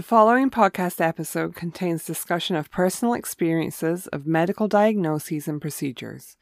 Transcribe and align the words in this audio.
The 0.00 0.06
following 0.06 0.48
podcast 0.48 0.98
episode 0.98 1.54
contains 1.54 2.06
discussion 2.06 2.56
of 2.56 2.70
personal 2.70 3.12
experiences 3.12 4.06
of 4.06 4.26
medical 4.26 4.66
diagnoses 4.66 5.46
and 5.46 5.60
procedures. 5.60 6.38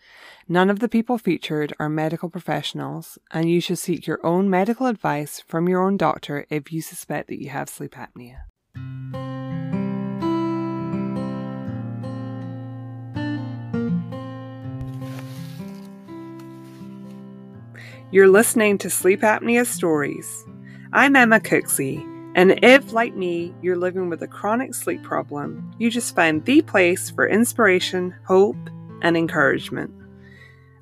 None 0.47 0.71
of 0.71 0.79
the 0.79 0.89
people 0.89 1.19
featured 1.19 1.75
are 1.81 1.89
medical 1.89 2.31
professionals, 2.31 3.19
and 3.33 3.51
you 3.51 3.61
should 3.61 3.81
seek 3.81 4.07
your 4.07 4.25
own 4.25 4.49
medical 4.49 4.87
advice 4.87 5.41
from 5.41 5.69
your 5.69 5.83
own 5.83 5.97
doctor 5.97 6.47
if 6.51 6.73
you 6.73 6.81
suspect 6.81 7.27
that 7.31 7.43
you 7.43 7.49
have 7.49 7.69
sleep 7.69 7.97
apnea. 7.97 8.43
You're 18.13 18.29
listening 18.29 18.79
to 18.79 18.89
Sleep 18.89 19.23
Apnea 19.23 19.67
Stories. 19.67 20.47
I'm 20.93 21.17
Emma 21.17 21.41
Cooksey 21.41 22.18
and 22.39 22.57
if, 22.63 22.93
like 22.93 23.17
me, 23.17 23.53
you're 23.63 23.77
living 23.77 24.09
with 24.09 24.23
a 24.23 24.29
chronic 24.29 24.73
sleep 24.73 25.03
problem, 25.03 25.75
you 25.77 25.91
just 25.91 26.15
find 26.15 26.45
the 26.45 26.63
place 26.63 27.11
for 27.11 27.27
inspiration, 27.27 28.15
hope, 28.25 28.55
and 29.03 29.17
encouragement. 29.17 29.93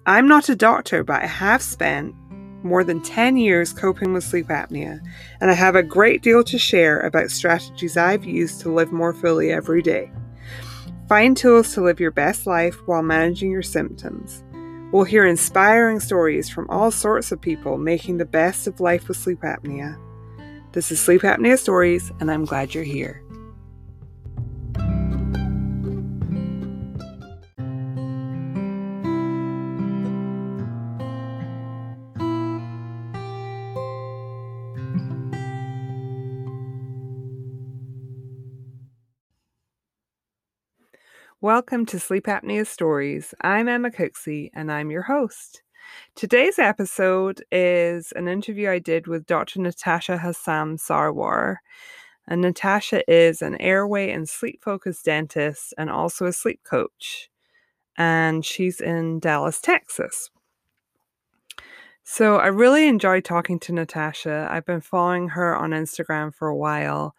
I'm 0.04 0.28
not 0.28 0.50
a 0.50 0.54
doctor, 0.54 1.02
but 1.02 1.22
I 1.22 1.26
have 1.26 1.62
spent 1.62 2.14
more 2.62 2.84
than 2.84 3.00
10 3.00 3.38
years 3.38 3.72
coping 3.72 4.12
with 4.12 4.22
sleep 4.22 4.48
apnea, 4.48 5.00
and 5.40 5.50
I 5.50 5.54
have 5.54 5.76
a 5.76 5.82
great 5.82 6.22
deal 6.22 6.44
to 6.44 6.58
share 6.58 7.00
about 7.00 7.30
strategies 7.30 7.96
I've 7.96 8.26
used 8.26 8.60
to 8.60 8.70
live 8.70 8.92
more 8.92 9.14
fully 9.14 9.50
every 9.50 9.80
day. 9.80 10.10
Find 11.08 11.34
tools 11.34 11.72
to 11.72 11.80
live 11.80 12.00
your 12.00 12.10
best 12.10 12.46
life 12.46 12.76
while 12.84 13.02
managing 13.02 13.50
your 13.50 13.62
symptoms. 13.62 14.44
We'll 14.92 15.04
hear 15.04 15.24
inspiring 15.24 16.00
stories 16.00 16.50
from 16.50 16.68
all 16.68 16.90
sorts 16.90 17.32
of 17.32 17.40
people 17.40 17.78
making 17.78 18.18
the 18.18 18.26
best 18.26 18.66
of 18.66 18.78
life 18.78 19.08
with 19.08 19.16
sleep 19.16 19.40
apnea. 19.40 19.98
This 20.76 20.92
is 20.92 21.00
Sleep 21.00 21.22
Apnea 21.22 21.58
Stories, 21.58 22.12
and 22.20 22.30
I'm 22.30 22.44
glad 22.44 22.74
you're 22.74 22.84
here. 22.84 23.22
Welcome 41.40 41.86
to 41.86 41.98
Sleep 41.98 42.26
Apnea 42.26 42.66
Stories. 42.66 43.32
I'm 43.40 43.66
Emma 43.66 43.90
Cooksey, 43.90 44.50
and 44.52 44.70
I'm 44.70 44.90
your 44.90 45.04
host. 45.04 45.62
Today's 46.14 46.58
episode 46.58 47.42
is 47.52 48.12
an 48.12 48.28
interview 48.28 48.70
I 48.70 48.78
did 48.78 49.06
with 49.06 49.26
Dr. 49.26 49.60
Natasha 49.60 50.16
Hassam 50.16 50.76
Sarwar. 50.76 51.56
And 52.28 52.40
Natasha 52.40 53.08
is 53.10 53.42
an 53.42 53.60
airway 53.60 54.10
and 54.10 54.28
sleep 54.28 54.62
focused 54.62 55.04
dentist 55.04 55.74
and 55.78 55.90
also 55.90 56.26
a 56.26 56.32
sleep 56.32 56.60
coach. 56.64 57.30
And 57.96 58.44
she's 58.44 58.80
in 58.80 59.20
Dallas, 59.20 59.60
Texas. 59.60 60.30
So 62.02 62.36
I 62.36 62.46
really 62.46 62.86
enjoyed 62.88 63.24
talking 63.24 63.58
to 63.60 63.72
Natasha. 63.72 64.48
I've 64.50 64.64
been 64.64 64.80
following 64.80 65.28
her 65.30 65.56
on 65.56 65.70
Instagram 65.70 66.34
for 66.34 66.48
a 66.48 66.56
while. 66.56 67.14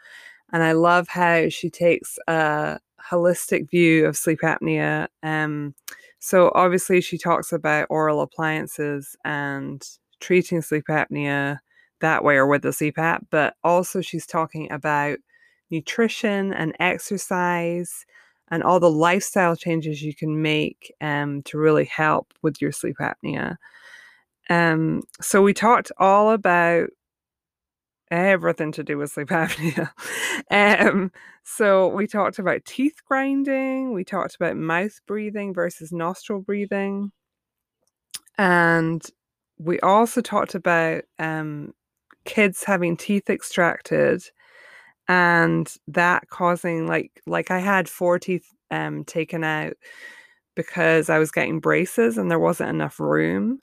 And 0.53 0.63
I 0.63 0.71
love 0.71 1.09
how 1.09 1.49
she 1.49 1.69
takes 1.69 2.17
a 2.27 2.79
holistic 3.09 3.69
view 3.69 4.05
of 4.05 4.17
sleep 4.17 4.39
apnea. 4.41 5.07
Um, 5.23 5.75
so 6.19 6.51
obviously, 6.55 7.01
she 7.01 7.17
talks 7.17 7.51
about 7.51 7.87
oral 7.89 8.21
appliances 8.21 9.15
and 9.23 9.83
treating 10.19 10.61
sleep 10.61 10.85
apnea 10.89 11.59
that 12.01 12.23
way 12.23 12.35
or 12.35 12.47
with 12.47 12.61
the 12.63 12.69
CPAP, 12.69 13.21
but 13.29 13.55
also 13.63 14.01
she's 14.01 14.25
talking 14.25 14.71
about 14.71 15.17
nutrition 15.69 16.53
and 16.53 16.75
exercise 16.79 18.05
and 18.49 18.63
all 18.63 18.79
the 18.79 18.89
lifestyle 18.89 19.55
changes 19.55 20.01
you 20.01 20.15
can 20.15 20.41
make 20.41 20.93
um, 21.01 21.41
to 21.43 21.57
really 21.57 21.85
help 21.85 22.33
with 22.41 22.61
your 22.61 22.71
sleep 22.71 22.95
apnea. 22.99 23.57
Um, 24.49 25.03
so 25.19 25.41
we 25.41 25.53
talked 25.53 25.91
all 25.97 26.31
about 26.31 26.89
everything 28.11 28.71
to 28.73 28.83
do 28.83 28.97
with 28.97 29.11
sleep 29.11 29.27
apnea. 29.29 29.91
um, 30.51 31.11
so 31.43 31.87
we 31.87 32.07
talked 32.07 32.39
about 32.39 32.65
teeth 32.65 32.97
grinding, 33.07 33.93
we 33.93 34.03
talked 34.03 34.35
about 34.35 34.57
mouth 34.57 34.99
breathing 35.07 35.53
versus 35.53 35.91
nostril 35.91 36.41
breathing, 36.41 37.11
and 38.37 39.03
we 39.57 39.79
also 39.79 40.21
talked 40.21 40.55
about 40.55 41.03
um, 41.19 41.73
kids 42.25 42.63
having 42.63 42.97
teeth 42.97 43.29
extracted 43.29 44.23
and 45.07 45.73
that 45.87 46.29
causing 46.29 46.87
like 46.87 47.21
like 47.25 47.51
I 47.51 47.59
had 47.59 47.89
four 47.89 48.19
teeth 48.19 48.45
um 48.71 49.05
taken 49.05 49.43
out 49.43 49.73
because 50.55 51.09
I 51.09 51.19
was 51.19 51.31
getting 51.31 51.59
braces 51.59 52.17
and 52.17 52.29
there 52.29 52.39
wasn't 52.39 52.71
enough 52.71 52.99
room. 52.99 53.61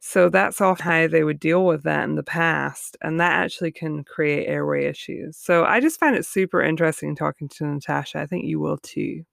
So 0.00 0.28
that's 0.28 0.60
often 0.60 0.84
how 0.84 1.08
they 1.08 1.24
would 1.24 1.40
deal 1.40 1.64
with 1.64 1.82
that 1.82 2.04
in 2.04 2.14
the 2.14 2.22
past. 2.22 2.96
And 3.02 3.18
that 3.20 3.32
actually 3.32 3.72
can 3.72 4.04
create 4.04 4.46
airway 4.46 4.84
issues. 4.84 5.36
So 5.36 5.64
I 5.64 5.80
just 5.80 5.98
find 5.98 6.14
it 6.14 6.24
super 6.24 6.62
interesting 6.62 7.16
talking 7.16 7.48
to 7.56 7.66
Natasha. 7.66 8.18
I 8.20 8.26
think 8.26 8.44
you 8.44 8.60
will 8.60 8.78
too. 8.78 9.24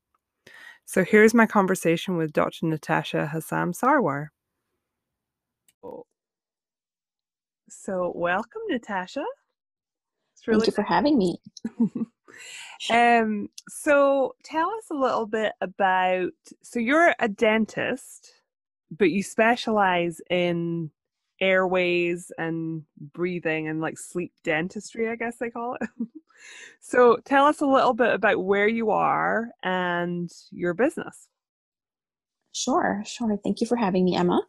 So 0.86 1.04
here's 1.04 1.34
my 1.34 1.46
conversation 1.46 2.18
with 2.18 2.34
Dr. 2.34 2.66
Natasha 2.66 3.28
Hassam 3.28 3.74
Sarwar. 3.74 4.28
So 7.70 8.14
welcome, 8.16 8.62
Natasha. 8.70 9.26
It's 10.34 10.48
really 10.48 10.62
Thank 10.62 10.68
you 10.68 10.74
for 10.74 10.82
having 10.84 11.18
me. 11.18 11.38
um, 12.92 13.50
so 13.68 14.36
tell 14.44 14.70
us 14.70 14.86
a 14.92 14.96
little 14.96 15.26
bit 15.26 15.54
about 15.62 16.32
so 16.62 16.80
you're 16.80 17.16
a 17.20 17.28
dentist 17.28 18.34
but 18.98 19.12
you 19.12 19.24
specialize 19.24 20.22
in 20.30 20.92
airways 21.42 22.32
and 22.38 22.84
breathing 23.00 23.68
and 23.68 23.82
like 23.82 23.98
sleep 23.98 24.34
dentistry, 24.44 25.10
I 25.10 25.16
guess 25.16 25.38
they 25.38 25.50
call 25.50 25.76
it. 25.80 25.90
so 26.82 27.18
tell 27.26 27.46
us 27.46 27.62
a 27.62 27.66
little 27.66 27.94
bit 27.94 28.14
about 28.14 28.44
where 28.44 28.68
you 28.68 28.92
are 28.92 29.50
and 29.64 30.32
your 30.52 30.74
business. 30.74 31.28
Sure, 32.52 33.04
sure. 33.06 33.38
Thank 33.44 33.62
you 33.62 33.68
for 33.68 33.78
having 33.78 34.06
me, 34.06 34.16
Emma. 34.16 34.42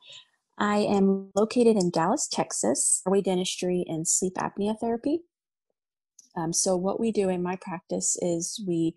I 0.59 0.77
am 0.77 1.31
located 1.35 1.77
in 1.77 1.91
Dallas, 1.91 2.29
Texas, 2.29 3.03
airway 3.07 3.23
dentistry 3.23 3.85
and 3.89 4.07
sleep 4.07 4.35
apnea 4.35 4.79
therapy. 4.79 5.21
Um, 6.37 6.53
so, 6.53 6.77
what 6.77 7.01
we 7.01 7.13
do 7.13 7.29
in 7.29 7.43
my 7.43 7.57
practice 7.57 8.17
is 8.21 8.63
we 8.67 8.95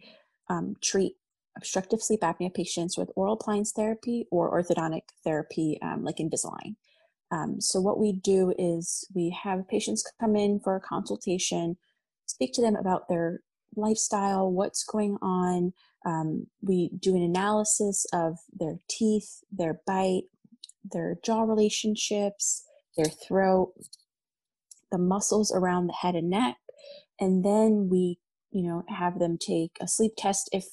um, 0.50 0.75
treat 0.81 1.16
obstructive 1.57 2.01
sleep 2.01 2.22
apnea 2.22 2.53
patients 2.53 2.97
with 2.97 3.12
oral 3.16 3.34
appliance 3.34 3.72
therapy 3.72 4.28
or 4.31 4.51
orthodontic 4.51 5.03
therapy, 5.23 5.78
um, 5.81 6.03
like 6.03 6.18
Invisalign. 6.18 6.75
Um, 7.31 7.59
so, 7.59 7.81
what 7.81 8.00
we 8.00 8.13
do 8.13 8.53
is 8.57 9.06
we 9.13 9.35
have 9.44 9.67
patients 9.67 10.09
come 10.19 10.35
in 10.35 10.59
for 10.59 10.75
a 10.75 10.81
consultation, 10.81 11.78
speak 12.25 12.53
to 12.53 12.62
them 12.62 12.75
about 12.75 13.09
their 13.09 13.41
lifestyle, 13.75 14.50
what's 14.50 14.84
going 14.84 15.17
on. 15.22 15.73
Um, 16.06 16.47
we 16.62 16.91
do 16.97 17.16
an 17.16 17.23
analysis 17.23 18.06
of 18.13 18.38
their 18.57 18.78
teeth, 18.90 19.44
their 19.51 19.81
bite, 19.85 20.23
their 20.90 21.17
jaw 21.23 21.41
relationships, 21.44 22.63
their 22.96 23.07
throat, 23.07 23.73
the 24.91 24.97
muscles 24.97 25.51
around 25.51 25.88
the 25.88 25.94
head 25.94 26.16
and 26.16 26.29
neck, 26.29 26.56
and 27.19 27.44
then 27.44 27.90
we, 27.91 28.19
you 28.51 28.63
know, 28.63 28.84
have 28.88 29.19
them 29.19 29.38
take 29.38 29.78
a 29.81 29.88
sleep 29.88 30.13
test 30.17 30.50
if 30.53 30.66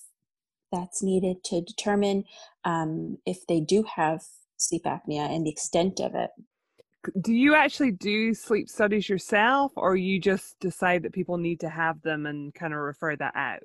that's 0.74 1.02
needed 1.02 1.44
to 1.44 1.60
determine 1.60 2.24
um, 2.64 3.18
if 3.24 3.46
they 3.46 3.60
do 3.60 3.84
have 3.96 4.22
sleep 4.56 4.84
apnea 4.84 5.28
and 5.34 5.46
the 5.46 5.50
extent 5.50 6.00
of 6.00 6.14
it. 6.14 6.30
Do 7.20 7.34
you 7.34 7.54
actually 7.54 7.92
do 7.92 8.34
sleep 8.34 8.68
studies 8.68 9.08
yourself, 9.08 9.72
or 9.76 9.94
you 9.94 10.18
just 10.18 10.58
decide 10.58 11.02
that 11.02 11.12
people 11.12 11.36
need 11.36 11.60
to 11.60 11.68
have 11.68 12.00
them 12.02 12.26
and 12.26 12.54
kind 12.54 12.72
of 12.72 12.80
refer 12.80 13.14
that 13.16 13.36
out? 13.36 13.60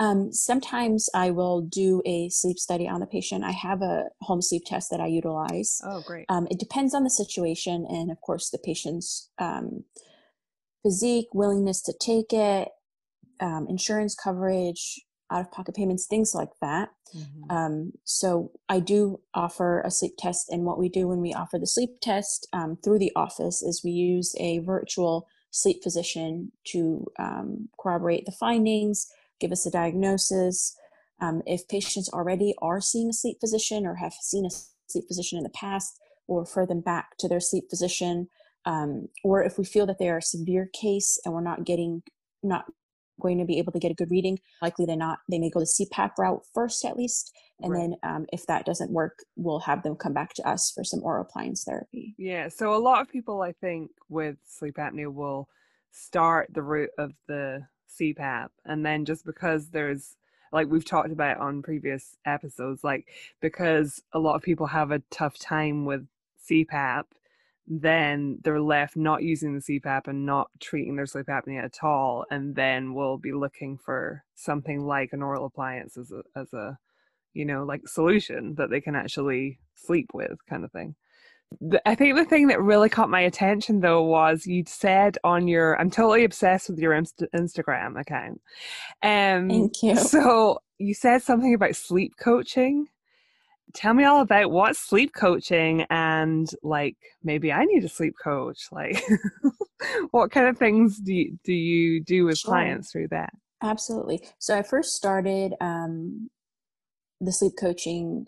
Um, 0.00 0.32
sometimes 0.32 1.08
I 1.14 1.30
will 1.30 1.60
do 1.60 2.02
a 2.06 2.28
sleep 2.30 2.58
study 2.58 2.88
on 2.88 3.00
the 3.00 3.06
patient. 3.06 3.44
I 3.44 3.52
have 3.52 3.82
a 3.82 4.06
home 4.22 4.42
sleep 4.42 4.64
test 4.66 4.90
that 4.90 5.00
I 5.00 5.06
utilize. 5.06 5.80
Oh, 5.84 6.02
great. 6.06 6.24
Um, 6.28 6.48
it 6.50 6.58
depends 6.58 6.94
on 6.94 7.04
the 7.04 7.10
situation 7.10 7.86
and, 7.88 8.10
of 8.10 8.20
course, 8.20 8.50
the 8.50 8.58
patient's 8.58 9.30
um, 9.38 9.84
physique, 10.82 11.28
willingness 11.34 11.82
to 11.82 11.92
take 12.00 12.32
it, 12.32 12.68
um, 13.40 13.66
insurance 13.68 14.14
coverage, 14.14 15.04
out 15.30 15.40
of 15.40 15.52
pocket 15.52 15.74
payments, 15.74 16.06
things 16.06 16.34
like 16.34 16.50
that. 16.60 16.90
Mm-hmm. 17.16 17.50
Um, 17.50 17.92
so 18.04 18.52
I 18.68 18.80
do 18.80 19.20
offer 19.34 19.80
a 19.80 19.90
sleep 19.90 20.14
test. 20.18 20.50
And 20.50 20.64
what 20.64 20.78
we 20.78 20.88
do 20.88 21.08
when 21.08 21.20
we 21.20 21.32
offer 21.32 21.58
the 21.58 21.66
sleep 21.66 22.00
test 22.00 22.48
um, 22.52 22.78
through 22.82 22.98
the 22.98 23.12
office 23.16 23.62
is 23.62 23.82
we 23.84 23.90
use 23.90 24.34
a 24.38 24.58
virtual 24.60 25.26
sleep 25.50 25.82
physician 25.82 26.52
to 26.68 27.06
um, 27.18 27.68
corroborate 27.78 28.26
the 28.26 28.32
findings, 28.32 29.08
give 29.40 29.52
us 29.52 29.66
a 29.66 29.70
diagnosis. 29.70 30.76
Um, 31.20 31.42
if 31.46 31.68
patients 31.68 32.08
already 32.08 32.54
are 32.62 32.80
seeing 32.80 33.10
a 33.10 33.14
sleep 33.14 33.38
physician 33.40 33.86
or 33.86 33.96
have 33.96 34.14
seen 34.14 34.46
a 34.46 34.50
sleep 34.86 35.04
physician 35.08 35.38
in 35.38 35.44
the 35.44 35.50
past, 35.50 35.98
we'll 36.26 36.40
refer 36.40 36.66
them 36.66 36.80
back 36.80 37.16
to 37.18 37.28
their 37.28 37.40
sleep 37.40 37.64
physician. 37.68 38.28
Um, 38.64 39.08
or 39.24 39.42
if 39.42 39.58
we 39.58 39.64
feel 39.64 39.86
that 39.86 39.98
they 39.98 40.08
are 40.08 40.18
a 40.18 40.22
severe 40.22 40.68
case 40.72 41.18
and 41.24 41.34
we're 41.34 41.40
not 41.40 41.64
getting 41.64 42.02
not 42.42 42.66
going 43.20 43.38
to 43.38 43.44
be 43.44 43.58
able 43.58 43.72
to 43.72 43.78
get 43.78 43.92
a 43.92 43.94
good 43.94 44.10
reading. 44.10 44.40
Likely 44.60 44.86
than 44.86 44.98
not, 44.98 45.20
they 45.28 45.38
may 45.38 45.50
go 45.50 45.60
the 45.60 45.66
CPAP 45.66 46.18
route 46.18 46.42
first, 46.52 46.84
at 46.84 46.96
least. 46.96 47.32
And 47.62 47.72
right. 47.72 47.80
then 47.80 47.96
um, 48.02 48.26
if 48.32 48.46
that 48.46 48.64
doesn't 48.64 48.90
work, 48.90 49.18
we'll 49.36 49.60
have 49.60 49.82
them 49.82 49.94
come 49.94 50.12
back 50.12 50.34
to 50.34 50.48
us 50.48 50.72
for 50.74 50.82
some 50.82 51.02
oral 51.04 51.22
appliance 51.22 51.64
therapy. 51.64 52.14
Yeah. 52.18 52.48
So 52.48 52.74
a 52.74 52.78
lot 52.78 53.02
of 53.02 53.08
people, 53.08 53.42
I 53.42 53.52
think, 53.52 53.90
with 54.08 54.36
sleep 54.48 54.76
apnea 54.76 55.12
will 55.12 55.48
start 55.92 56.50
the 56.52 56.62
route 56.62 56.90
of 56.98 57.12
the 57.28 57.66
CPAP. 58.00 58.48
And 58.64 58.84
then 58.84 59.04
just 59.04 59.24
because 59.24 59.68
there's 59.68 60.16
like 60.52 60.68
we've 60.68 60.84
talked 60.84 61.12
about 61.12 61.38
on 61.38 61.62
previous 61.62 62.16
episodes, 62.24 62.82
like 62.82 63.06
because 63.40 64.02
a 64.12 64.18
lot 64.18 64.34
of 64.34 64.42
people 64.42 64.66
have 64.66 64.90
a 64.90 65.02
tough 65.10 65.38
time 65.38 65.84
with 65.84 66.06
CPAP, 66.48 67.04
then 67.72 68.40
they're 68.42 68.60
left 68.60 68.96
not 68.96 69.22
using 69.22 69.54
the 69.54 69.60
CPAP 69.60 70.08
and 70.08 70.26
not 70.26 70.50
treating 70.58 70.96
their 70.96 71.06
sleep 71.06 71.26
apnea 71.26 71.62
at 71.62 71.78
all, 71.84 72.26
and 72.28 72.56
then 72.56 72.94
we'll 72.94 73.16
be 73.16 73.32
looking 73.32 73.78
for 73.78 74.24
something 74.34 74.84
like 74.84 75.10
an 75.12 75.22
oral 75.22 75.46
appliance 75.46 75.96
as 75.96 76.10
a 76.10 76.22
as 76.38 76.52
a 76.52 76.76
you 77.32 77.44
know 77.44 77.62
like 77.62 77.86
solution 77.86 78.56
that 78.56 78.70
they 78.70 78.80
can 78.80 78.96
actually 78.96 79.60
sleep 79.76 80.08
with, 80.12 80.44
kind 80.48 80.64
of 80.64 80.72
thing. 80.72 80.96
I 81.86 81.94
think 81.94 82.16
the 82.16 82.24
thing 82.24 82.48
that 82.48 82.60
really 82.60 82.88
caught 82.88 83.08
my 83.08 83.20
attention 83.20 83.80
though 83.80 84.02
was 84.02 84.46
you 84.46 84.64
said 84.66 85.16
on 85.22 85.46
your 85.46 85.78
I'm 85.80 85.90
totally 85.90 86.24
obsessed 86.24 86.70
with 86.70 86.78
your 86.80 86.92
Inst- 86.92 87.24
Instagram 87.34 88.00
account. 88.00 88.40
Um 89.02 89.48
Thank 89.48 89.82
you. 89.82 89.96
So 89.96 90.60
you 90.78 90.94
said 90.94 91.22
something 91.22 91.54
about 91.54 91.76
sleep 91.76 92.14
coaching. 92.20 92.88
Tell 93.74 93.94
me 93.94 94.04
all 94.04 94.20
about 94.20 94.50
what 94.50 94.76
sleep 94.76 95.12
coaching 95.14 95.86
and 95.90 96.48
like 96.62 96.96
maybe 97.22 97.52
I 97.52 97.64
need 97.64 97.84
a 97.84 97.88
sleep 97.88 98.14
coach. 98.22 98.68
Like 98.72 99.02
what 100.10 100.30
kind 100.30 100.48
of 100.48 100.58
things 100.58 100.98
do 100.98 101.12
you, 101.12 101.38
do 101.44 101.52
you 101.52 102.02
do 102.02 102.24
with 102.24 102.38
sure. 102.38 102.50
clients 102.50 102.92
through 102.92 103.08
that? 103.08 103.32
Absolutely. 103.62 104.22
So 104.38 104.56
I 104.56 104.62
first 104.62 104.96
started 104.96 105.54
um 105.60 106.30
the 107.20 107.32
sleep 107.32 107.52
coaching 107.58 108.26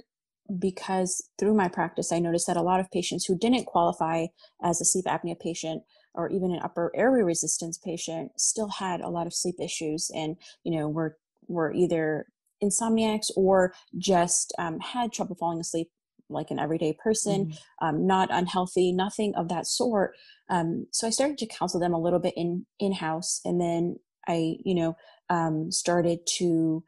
because 0.58 1.28
through 1.38 1.54
my 1.54 1.68
practice, 1.68 2.12
I 2.12 2.18
noticed 2.18 2.46
that 2.46 2.56
a 2.56 2.62
lot 2.62 2.80
of 2.80 2.90
patients 2.90 3.24
who 3.24 3.38
didn't 3.38 3.64
qualify 3.64 4.26
as 4.62 4.80
a 4.80 4.84
sleep 4.84 5.06
apnea 5.06 5.38
patient 5.38 5.82
or 6.14 6.28
even 6.28 6.52
an 6.52 6.60
upper 6.62 6.92
airway 6.94 7.22
resistance 7.22 7.78
patient 7.78 8.32
still 8.36 8.68
had 8.68 9.00
a 9.00 9.08
lot 9.08 9.26
of 9.26 9.34
sleep 9.34 9.56
issues 9.60 10.10
and, 10.14 10.36
you 10.64 10.78
know, 10.78 10.88
were, 10.88 11.16
were 11.48 11.72
either 11.72 12.26
insomniacs 12.62 13.30
or 13.36 13.72
just 13.98 14.52
um, 14.58 14.78
had 14.80 15.12
trouble 15.12 15.36
falling 15.36 15.60
asleep 15.60 15.88
like 16.28 16.50
an 16.50 16.58
everyday 16.58 16.94
person, 17.02 17.46
mm-hmm. 17.46 17.86
um, 17.86 18.06
not 18.06 18.28
unhealthy, 18.32 18.92
nothing 18.92 19.34
of 19.34 19.48
that 19.48 19.66
sort. 19.66 20.14
Um, 20.48 20.86
so 20.90 21.06
I 21.06 21.10
started 21.10 21.36
to 21.38 21.46
counsel 21.46 21.80
them 21.80 21.92
a 21.92 22.00
little 22.00 22.18
bit 22.18 22.34
in 22.36 22.66
in 22.78 22.92
house, 22.92 23.40
and 23.44 23.60
then 23.60 23.96
I, 24.26 24.56
you 24.64 24.74
know, 24.74 24.96
um, 25.28 25.70
started 25.70 26.20
to 26.38 26.84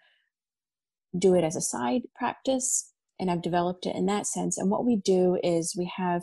do 1.17 1.35
it 1.35 1.44
as 1.44 1.56
a 1.56 1.61
side 1.61 2.03
practice 2.17 2.93
and 3.19 3.31
I've 3.31 3.43
developed 3.43 3.87
it 3.87 3.94
in 3.94 4.06
that 4.06 4.26
sense. 4.26 4.59
And 4.59 4.71
what 4.71 4.85
we 4.85 4.97
do 4.97 5.38
is 5.43 5.76
we 5.76 5.91
have 5.97 6.23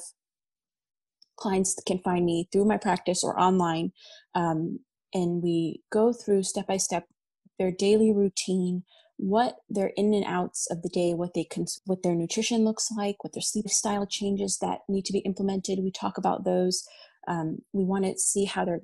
clients 1.38 1.76
can 1.88 2.00
find 2.00 2.26
me 2.26 2.48
through 2.52 2.66
my 2.66 2.78
practice 2.78 3.24
or 3.24 3.40
online, 3.40 3.92
um, 4.36 4.80
and 5.14 5.42
we 5.42 5.82
go 5.92 6.14
through 6.14 6.44
step 6.44 6.68
by 6.68 6.78
step 6.78 7.06
their 7.58 7.72
daily 7.72 8.14
routine, 8.14 8.84
what 9.22 9.58
their 9.70 9.92
in 9.96 10.16
and 10.16 10.26
outs 10.26 10.68
of 10.72 10.82
the 10.82 10.90
day, 10.90 11.14
what 11.14 11.36
they 11.36 11.44
cons- 11.44 11.82
what 11.86 12.02
their 12.02 12.16
nutrition 12.16 12.64
looks 12.64 12.90
like, 12.98 13.24
what 13.24 13.34
their 13.34 13.42
sleep 13.42 13.70
style 13.70 14.08
changes 14.08 14.58
that 14.60 14.80
need 14.90 15.06
to 15.06 15.14
be 15.14 15.20
implemented. 15.20 15.80
We 15.80 15.92
talk 15.92 16.18
about 16.18 16.44
those. 16.44 16.88
Um, 17.28 17.60
we 17.72 17.84
want 17.84 18.06
to 18.06 18.18
see 18.18 18.46
how 18.46 18.66
their 18.66 18.82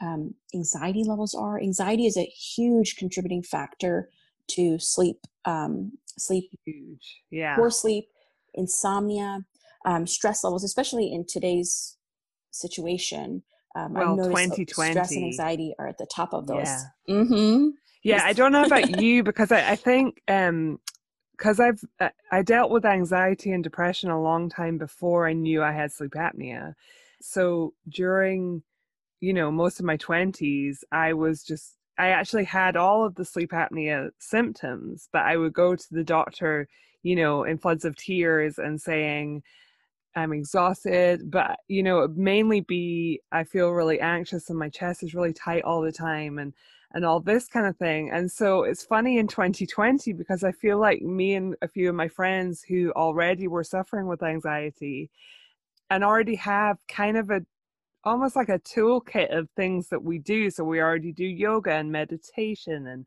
um, 0.00 0.34
anxiety 0.54 1.04
levels 1.04 1.34
are. 1.34 1.60
Anxiety 1.60 2.06
is 2.06 2.16
a 2.16 2.24
huge 2.24 2.96
contributing 2.96 3.42
factor 3.42 4.08
to 4.48 4.78
sleep 4.78 5.18
um, 5.44 5.92
sleep 6.18 6.50
huge 6.64 7.22
yeah 7.30 7.56
poor 7.56 7.70
sleep 7.70 8.08
insomnia 8.54 9.40
um, 9.84 10.06
stress 10.06 10.42
levels 10.42 10.64
especially 10.64 11.12
in 11.12 11.24
today's 11.26 11.96
situation 12.50 13.42
um, 13.74 13.92
well, 13.92 14.16
2020 14.16 14.64
stress 14.92 15.12
and 15.12 15.24
anxiety 15.24 15.74
are 15.78 15.86
at 15.86 15.98
the 15.98 16.06
top 16.06 16.32
of 16.32 16.46
those 16.46 16.64
yeah, 16.64 16.82
mm-hmm. 17.08 17.68
Yeah 18.06 18.22
i 18.24 18.32
don't 18.32 18.52
know 18.52 18.64
about 18.64 19.00
you 19.00 19.22
because 19.22 19.52
i, 19.52 19.72
I 19.72 19.76
think 19.76 20.20
um 20.28 20.78
because 21.36 21.60
I've 21.60 21.84
I 22.32 22.42
dealt 22.42 22.70
with 22.70 22.84
anxiety 22.84 23.52
and 23.52 23.62
depression 23.62 24.10
a 24.10 24.20
long 24.20 24.48
time 24.48 24.78
before 24.78 25.28
I 25.28 25.32
knew 25.32 25.62
I 25.62 25.72
had 25.72 25.92
sleep 25.92 26.12
apnea. 26.12 26.74
So 27.20 27.74
during, 27.88 28.62
you 29.20 29.32
know, 29.32 29.50
most 29.50 29.78
of 29.78 29.86
my 29.86 29.96
twenties, 29.96 30.84
I 30.92 31.12
was 31.12 31.42
just 31.42 31.76
I 31.98 32.08
actually 32.08 32.44
had 32.44 32.76
all 32.76 33.04
of 33.04 33.14
the 33.14 33.24
sleep 33.24 33.50
apnea 33.52 34.10
symptoms, 34.18 35.08
but 35.12 35.22
I 35.22 35.36
would 35.36 35.52
go 35.52 35.76
to 35.76 35.86
the 35.90 36.04
doctor, 36.04 36.68
you 37.02 37.16
know, 37.16 37.44
in 37.44 37.58
floods 37.58 37.84
of 37.84 37.96
tears 37.96 38.58
and 38.58 38.80
saying, 38.80 39.42
I'm 40.14 40.32
exhausted, 40.32 41.30
but 41.30 41.58
you 41.68 41.82
know, 41.82 42.08
mainly 42.08 42.60
be 42.60 43.20
I 43.32 43.44
feel 43.44 43.70
really 43.70 44.00
anxious 44.00 44.48
and 44.50 44.58
my 44.58 44.70
chest 44.70 45.02
is 45.02 45.14
really 45.14 45.34
tight 45.34 45.64
all 45.64 45.82
the 45.82 45.92
time 45.92 46.38
and 46.38 46.54
and 46.92 47.04
all 47.04 47.20
this 47.20 47.48
kind 47.48 47.66
of 47.66 47.76
thing. 47.76 48.10
And 48.10 48.30
so 48.30 48.62
it's 48.62 48.84
funny 48.84 49.18
in 49.18 49.26
2020 49.26 50.12
because 50.12 50.44
I 50.44 50.52
feel 50.52 50.78
like 50.78 51.02
me 51.02 51.34
and 51.34 51.56
a 51.62 51.68
few 51.68 51.88
of 51.88 51.94
my 51.94 52.08
friends 52.08 52.62
who 52.62 52.92
already 52.92 53.48
were 53.48 53.64
suffering 53.64 54.06
with 54.06 54.22
anxiety 54.22 55.10
and 55.90 56.04
already 56.04 56.36
have 56.36 56.78
kind 56.88 57.16
of 57.16 57.30
a 57.30 57.42
almost 58.04 58.36
like 58.36 58.48
a 58.48 58.60
toolkit 58.60 59.36
of 59.36 59.48
things 59.56 59.88
that 59.88 60.02
we 60.02 60.18
do. 60.18 60.48
So 60.50 60.62
we 60.62 60.80
already 60.80 61.12
do 61.12 61.24
yoga 61.24 61.72
and 61.72 61.90
meditation 61.90 62.86
and 62.86 63.04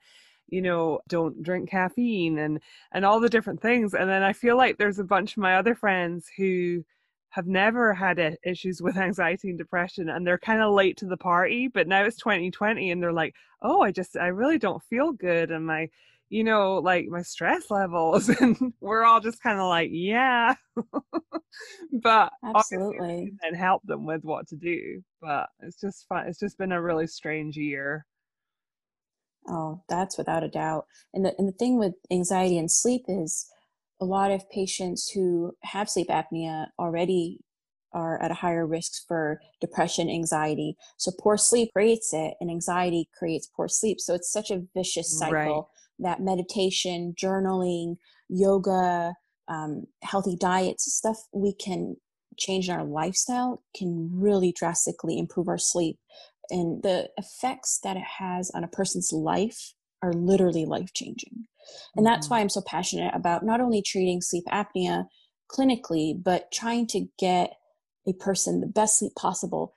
you 0.52 0.62
know 0.62 1.00
don't 1.08 1.42
drink 1.44 1.70
caffeine 1.70 2.40
and 2.40 2.60
and 2.92 3.06
all 3.06 3.20
the 3.20 3.30
different 3.30 3.62
things 3.62 3.94
and 3.94 4.10
then 4.10 4.24
i 4.24 4.34
feel 4.34 4.58
like 4.58 4.78
there's 4.78 5.00
a 5.00 5.04
bunch 5.04 5.34
of 5.34 5.38
my 5.38 5.56
other 5.56 5.76
friends 5.76 6.28
who 6.38 6.84
have 7.32 7.48
never 7.48 7.94
had 7.94 8.38
issues 8.44 8.82
with 8.82 8.98
anxiety 8.98 9.50
and 9.50 9.58
depression 9.58 10.10
and 10.10 10.26
they're 10.26 10.38
kind 10.38 10.62
of 10.62 10.74
late 10.74 10.98
to 10.98 11.06
the 11.06 11.18
party 11.18 11.68
but 11.68 11.88
now 11.88 12.04
it's 12.04 12.18
2020 12.18 12.92
and 12.92 13.02
they're 13.02 13.14
like 13.14 13.36
oh 13.62 13.82
i 13.82 13.92
just 13.92 14.18
i 14.18 14.28
really 14.28 14.58
don't 14.58 14.84
feel 14.84 15.12
good 15.12 15.52
and 15.52 15.66
my 15.66 15.88
you 16.30 16.44
know, 16.44 16.76
like 16.78 17.08
my 17.08 17.22
stress 17.22 17.70
levels. 17.70 18.30
And 18.40 18.74
we're 18.80 19.04
all 19.04 19.20
just 19.20 19.42
kind 19.42 19.60
of 19.60 19.68
like, 19.68 19.90
yeah. 19.92 20.56
but 21.92 22.32
absolutely 22.44 23.34
and 23.42 23.58
help 23.58 23.82
them 23.86 24.06
with 24.06 24.24
what 24.24 24.48
to 24.50 24.56
do. 24.56 25.04
But 25.22 25.50
it's 25.60 25.80
just 25.80 26.08
fun. 26.08 26.28
It's 26.28 26.40
just 26.40 26.58
been 26.58 26.72
a 26.72 26.82
really 26.82 27.08
strange 27.08 27.58
year. 27.58 28.06
Oh, 29.48 29.82
that's 29.90 30.18
without 30.18 30.44
a 30.44 30.48
doubt. 30.48 30.86
And 31.14 31.26
the, 31.26 31.34
and 31.38 31.48
the 31.48 31.54
thing 31.54 31.80
with 31.80 31.96
anxiety 32.12 32.58
and 32.58 32.72
sleep 32.72 33.06
is 33.08 33.50
a 34.02 34.06
lot 34.06 34.32
of 34.32 34.50
patients 34.50 35.10
who 35.10 35.54
have 35.64 35.90
sleep 35.90 36.08
apnea 36.08 36.68
already 36.78 37.40
are 37.92 38.22
at 38.22 38.32
a 38.32 38.36
higher 38.36 38.68
risk 38.68 39.08
for 39.08 39.42
depression, 39.60 40.10
anxiety. 40.10 40.76
So 40.98 41.12
poor 41.20 41.38
sleep 41.38 41.72
creates 41.74 42.14
it, 42.14 42.36
and 42.40 42.50
anxiety 42.50 43.10
creates 43.18 43.50
poor 43.56 43.68
sleep. 43.68 44.00
So 44.00 44.14
it's 44.14 44.32
such 44.32 44.52
a 44.52 44.62
vicious 44.76 45.18
cycle. 45.18 45.34
Right 45.34 45.64
that 46.00 46.22
meditation, 46.22 47.14
journaling, 47.22 47.98
yoga, 48.30 49.14
um, 49.48 49.86
healthy 50.02 50.36
diets, 50.40 50.92
stuff 50.94 51.18
we 51.34 51.54
can 51.54 51.96
change 52.38 52.70
in 52.70 52.76
our 52.76 52.86
lifestyle 52.86 53.62
can 53.76 54.10
really 54.14 54.54
drastically 54.54 55.20
improve 55.20 55.48
our 55.48 55.58
sleep. 55.58 55.98
And 56.50 56.82
the 56.82 57.10
effects 57.18 57.80
that 57.84 57.98
it 57.98 58.04
has 58.18 58.50
on 58.52 58.64
a 58.64 58.68
person's 58.68 59.12
life 59.12 59.74
are 60.02 60.14
literally 60.14 60.66
life 60.66 60.94
changing. 60.94 61.46
And 61.96 62.06
that's 62.06 62.28
mm-hmm. 62.28 62.36
why 62.36 62.42
I'm 62.42 62.50
so 62.50 62.62
passionate 62.66 63.14
about 63.16 63.46
not 63.46 63.62
only 63.62 63.82
treating 63.82 64.22
sleep 64.22 64.46
apnea 64.52 65.06
clinically, 65.52 66.14
but 66.22 66.52
trying 66.52 66.88
to 66.88 67.06
get 67.18 67.54
a 68.08 68.14
person 68.14 68.62
the 68.62 68.68
best 68.68 69.00
sleep 69.00 69.14
possible, 69.16 69.76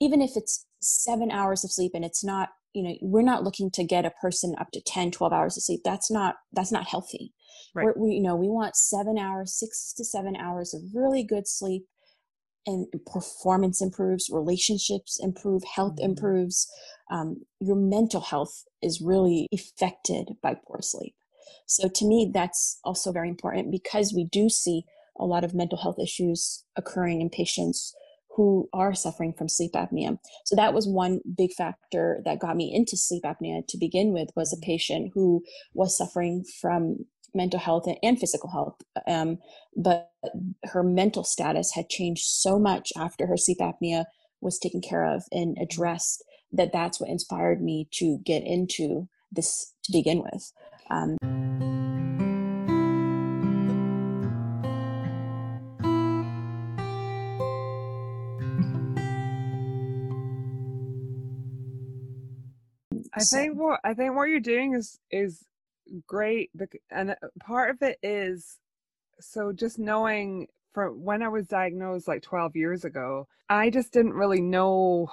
even 0.00 0.20
if 0.20 0.36
it's 0.36 0.66
seven 0.80 1.30
hours 1.30 1.64
of 1.64 1.70
sleep 1.70 1.92
and 1.94 2.04
it's 2.04 2.24
not 2.24 2.50
you 2.74 2.82
know 2.82 2.94
we're 3.00 3.22
not 3.22 3.44
looking 3.44 3.70
to 3.70 3.84
get 3.84 4.04
a 4.04 4.10
person 4.10 4.54
up 4.58 4.70
to 4.72 4.80
10 4.80 5.10
12 5.12 5.32
hours 5.32 5.56
of 5.56 5.62
sleep 5.62 5.80
that's 5.84 6.10
not 6.10 6.36
that's 6.52 6.72
not 6.72 6.88
healthy 6.88 7.32
right. 7.74 7.96
We 7.96 8.12
you 8.12 8.22
know 8.22 8.34
we 8.34 8.48
want 8.48 8.76
seven 8.76 9.18
hours 9.18 9.58
six 9.58 9.92
to 9.96 10.04
seven 10.04 10.36
hours 10.36 10.74
of 10.74 10.82
really 10.94 11.22
good 11.22 11.46
sleep 11.46 11.84
and 12.66 12.86
performance 13.06 13.80
improves 13.80 14.28
relationships 14.32 15.18
improve 15.20 15.62
health 15.74 15.96
mm-hmm. 15.96 16.10
improves 16.10 16.68
um, 17.10 17.42
your 17.60 17.76
mental 17.76 18.20
health 18.20 18.64
is 18.82 19.02
really 19.04 19.46
affected 19.52 20.32
by 20.42 20.54
poor 20.66 20.80
sleep 20.80 21.14
so 21.66 21.88
to 21.88 22.04
me 22.04 22.30
that's 22.32 22.78
also 22.84 23.12
very 23.12 23.28
important 23.28 23.70
because 23.70 24.12
we 24.14 24.24
do 24.24 24.48
see 24.48 24.84
a 25.18 25.24
lot 25.24 25.44
of 25.44 25.54
mental 25.54 25.78
health 25.78 25.98
issues 25.98 26.64
occurring 26.76 27.20
in 27.20 27.30
patients 27.30 27.94
who 28.34 28.68
are 28.72 28.94
suffering 28.94 29.32
from 29.32 29.48
sleep 29.48 29.72
apnea. 29.72 30.18
So 30.44 30.56
that 30.56 30.72
was 30.72 30.88
one 30.88 31.20
big 31.36 31.52
factor 31.52 32.22
that 32.24 32.38
got 32.38 32.56
me 32.56 32.74
into 32.74 32.96
sleep 32.96 33.24
apnea 33.24 33.66
to 33.68 33.78
begin 33.78 34.12
with 34.12 34.30
was 34.34 34.52
a 34.52 34.64
patient 34.64 35.12
who 35.14 35.42
was 35.74 35.96
suffering 35.96 36.44
from 36.60 37.04
mental 37.34 37.60
health 37.60 37.86
and 38.02 38.18
physical 38.18 38.50
health. 38.50 38.76
Um, 39.06 39.38
but 39.76 40.10
her 40.64 40.82
mental 40.82 41.24
status 41.24 41.72
had 41.74 41.88
changed 41.88 42.24
so 42.24 42.58
much 42.58 42.92
after 42.96 43.26
her 43.26 43.36
sleep 43.36 43.58
apnea 43.58 44.04
was 44.40 44.58
taken 44.58 44.80
care 44.80 45.04
of 45.04 45.24
and 45.30 45.56
addressed 45.60 46.24
that 46.52 46.72
that's 46.72 47.00
what 47.00 47.10
inspired 47.10 47.62
me 47.62 47.88
to 47.92 48.18
get 48.24 48.42
into 48.44 49.08
this 49.30 49.72
to 49.84 49.92
begin 49.92 50.22
with. 50.22 50.52
Um, 50.90 51.16
I 63.14 63.24
think 63.24 63.56
what 63.56 63.80
I 63.84 63.94
think 63.94 64.14
what 64.14 64.28
you're 64.28 64.40
doing 64.40 64.74
is 64.74 64.98
is 65.10 65.44
great, 66.06 66.50
and 66.90 67.10
uh, 67.10 67.14
part 67.40 67.70
of 67.70 67.82
it 67.82 67.98
is 68.02 68.58
so 69.20 69.52
just 69.52 69.78
knowing 69.78 70.48
from 70.72 71.04
when 71.04 71.22
I 71.22 71.28
was 71.28 71.46
diagnosed 71.46 72.08
like 72.08 72.22
12 72.22 72.56
years 72.56 72.84
ago, 72.84 73.28
I 73.48 73.70
just 73.70 73.92
didn't 73.92 74.14
really 74.14 74.40
know. 74.40 75.10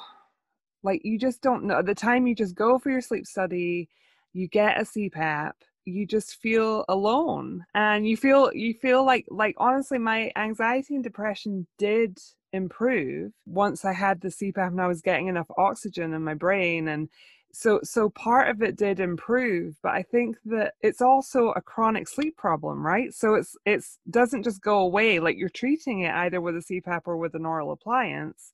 Like 0.82 1.02
you 1.04 1.20
just 1.20 1.42
don't 1.42 1.66
know. 1.66 1.82
The 1.82 1.96
time 1.96 2.26
you 2.26 2.36
just 2.36 2.56
go 2.56 2.80
for 2.80 2.90
your 2.90 3.02
sleep 3.02 3.28
study, 3.28 3.90
you 4.39 4.48
get 4.48 4.79
a 4.79 4.84
CPAP, 4.84 5.51
you 5.86 6.05
just 6.05 6.36
feel 6.36 6.86
alone 6.88 7.65
and 7.74 8.08
you 8.08 8.15
feel 8.15 8.51
you 8.53 8.74
feel 8.74 9.05
like 9.05 9.25
like 9.29 9.55
honestly 9.58 9.98
my 9.98 10.31
anxiety 10.36 10.96
and 10.96 11.03
depression 11.03 11.67
did 11.77 12.17
improve 12.53 13.31
once 13.46 13.84
I 13.86 13.93
had 13.93 14.22
the 14.22 14.29
CPAP 14.29 14.67
and 14.67 14.81
I 14.81 14.88
was 14.88 15.01
getting 15.01 15.27
enough 15.27 15.48
oxygen 15.58 16.13
in 16.13 16.24
my 16.24 16.36
brain 16.36 16.88
and 16.88 17.10
so 17.51 17.79
so 17.84 18.10
part 18.10 18.50
of 18.50 18.62
it 18.62 18.75
did 18.75 19.00
improve 19.00 19.75
but 19.81 19.93
i 19.93 20.03
think 20.03 20.38
that 20.46 20.75
it's 20.81 21.01
also 21.01 21.50
a 21.55 21.62
chronic 21.62 22.08
sleep 22.08 22.38
problem 22.38 22.86
right? 22.86 23.12
So 23.12 23.34
it's 23.34 23.58
it's 23.65 23.98
doesn't 24.08 24.43
just 24.43 24.62
go 24.62 24.79
away 24.79 25.19
like 25.19 25.36
you're 25.36 25.50
treating 25.50 26.01
it 26.01 26.13
either 26.13 26.39
with 26.41 26.55
a 26.55 26.60
cpap 26.60 27.01
or 27.05 27.17
with 27.17 27.34
an 27.34 27.48
oral 27.48 27.72
appliance 27.72 28.53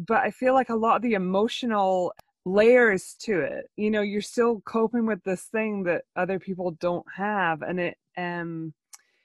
but 0.00 0.18
i 0.18 0.32
feel 0.32 0.52
like 0.52 0.68
a 0.68 0.74
lot 0.74 0.96
of 0.96 1.02
the 1.02 1.14
emotional 1.14 2.12
layers 2.44 3.14
to 3.20 3.40
it 3.40 3.66
you 3.76 3.90
know 3.90 4.02
you're 4.02 4.20
still 4.20 4.60
coping 4.60 5.06
with 5.06 5.22
this 5.24 5.44
thing 5.44 5.82
that 5.84 6.02
other 6.14 6.38
people 6.38 6.72
don't 6.72 7.06
have 7.16 7.62
and 7.62 7.80
it 7.80 7.96
um 8.18 8.72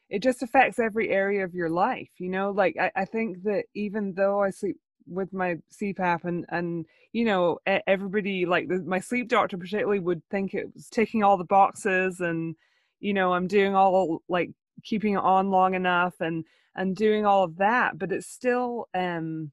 it 0.10 0.24
just 0.24 0.42
affects 0.42 0.80
every 0.80 1.10
area 1.10 1.44
of 1.44 1.54
your 1.54 1.70
life 1.70 2.10
you 2.18 2.30
know 2.30 2.52
like 2.52 2.76
i, 2.80 2.92
I 2.96 3.06
think 3.06 3.44
that 3.44 3.66
even 3.76 4.14
though 4.14 4.42
i 4.42 4.50
sleep 4.50 4.78
with 5.10 5.34
my 5.34 5.58
CPAP 5.82 6.24
and 6.24 6.46
and 6.50 6.86
you 7.12 7.26
know 7.26 7.60
everybody 7.66 8.46
like 8.46 8.68
the, 8.68 8.80
my 8.80 9.00
sleep 9.00 9.28
doctor 9.28 9.58
particularly 9.58 10.00
would 10.00 10.22
think 10.30 10.54
it 10.54 10.68
was 10.74 10.88
ticking 10.88 11.24
all 11.24 11.38
the 11.38 11.44
boxes 11.44 12.20
and 12.20 12.56
you 13.00 13.14
know 13.14 13.34
I'm 13.34 13.48
doing 13.48 13.76
all 13.76 14.22
like 14.30 14.52
keeping 14.84 15.14
it 15.14 15.24
on 15.24 15.50
long 15.50 15.74
enough 15.74 16.16
and 16.20 16.46
and 16.76 16.96
doing 16.96 17.26
all 17.26 17.44
of 17.44 17.58
that 17.58 17.98
but 17.98 18.12
it's 18.12 18.28
still 18.28 18.88
um 18.94 19.52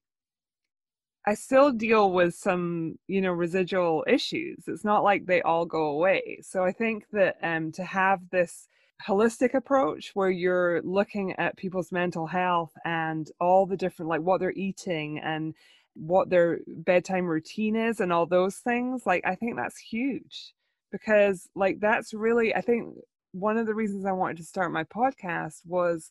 I 1.26 1.34
still 1.34 1.72
deal 1.72 2.12
with 2.12 2.34
some 2.34 2.98
you 3.08 3.20
know 3.20 3.32
residual 3.32 4.04
issues. 4.06 4.64
It's 4.68 4.84
not 4.84 5.02
like 5.04 5.26
they 5.26 5.42
all 5.42 5.66
go 5.66 5.86
away. 5.86 6.38
So 6.42 6.64
I 6.64 6.72
think 6.72 7.06
that 7.12 7.36
um 7.42 7.72
to 7.72 7.84
have 7.84 8.20
this 8.30 8.68
holistic 9.06 9.54
approach 9.54 10.12
where 10.14 10.30
you're 10.30 10.80
looking 10.82 11.32
at 11.38 11.56
people's 11.56 11.92
mental 11.92 12.26
health 12.26 12.72
and 12.84 13.30
all 13.40 13.66
the 13.66 13.76
different 13.76 14.08
like 14.08 14.22
what 14.22 14.40
they're 14.40 14.52
eating 14.52 15.18
and 15.18 15.54
what 15.94 16.30
their 16.30 16.60
bedtime 16.66 17.26
routine 17.26 17.76
is 17.76 18.00
and 18.00 18.12
all 18.12 18.26
those 18.26 18.56
things 18.56 19.04
like 19.06 19.22
i 19.26 19.34
think 19.34 19.56
that's 19.56 19.78
huge 19.78 20.54
because 20.90 21.48
like 21.54 21.78
that's 21.80 22.14
really 22.14 22.54
i 22.54 22.60
think 22.60 22.94
one 23.32 23.58
of 23.58 23.66
the 23.66 23.74
reasons 23.74 24.06
i 24.06 24.12
wanted 24.12 24.36
to 24.36 24.44
start 24.44 24.72
my 24.72 24.84
podcast 24.84 25.60
was 25.66 26.10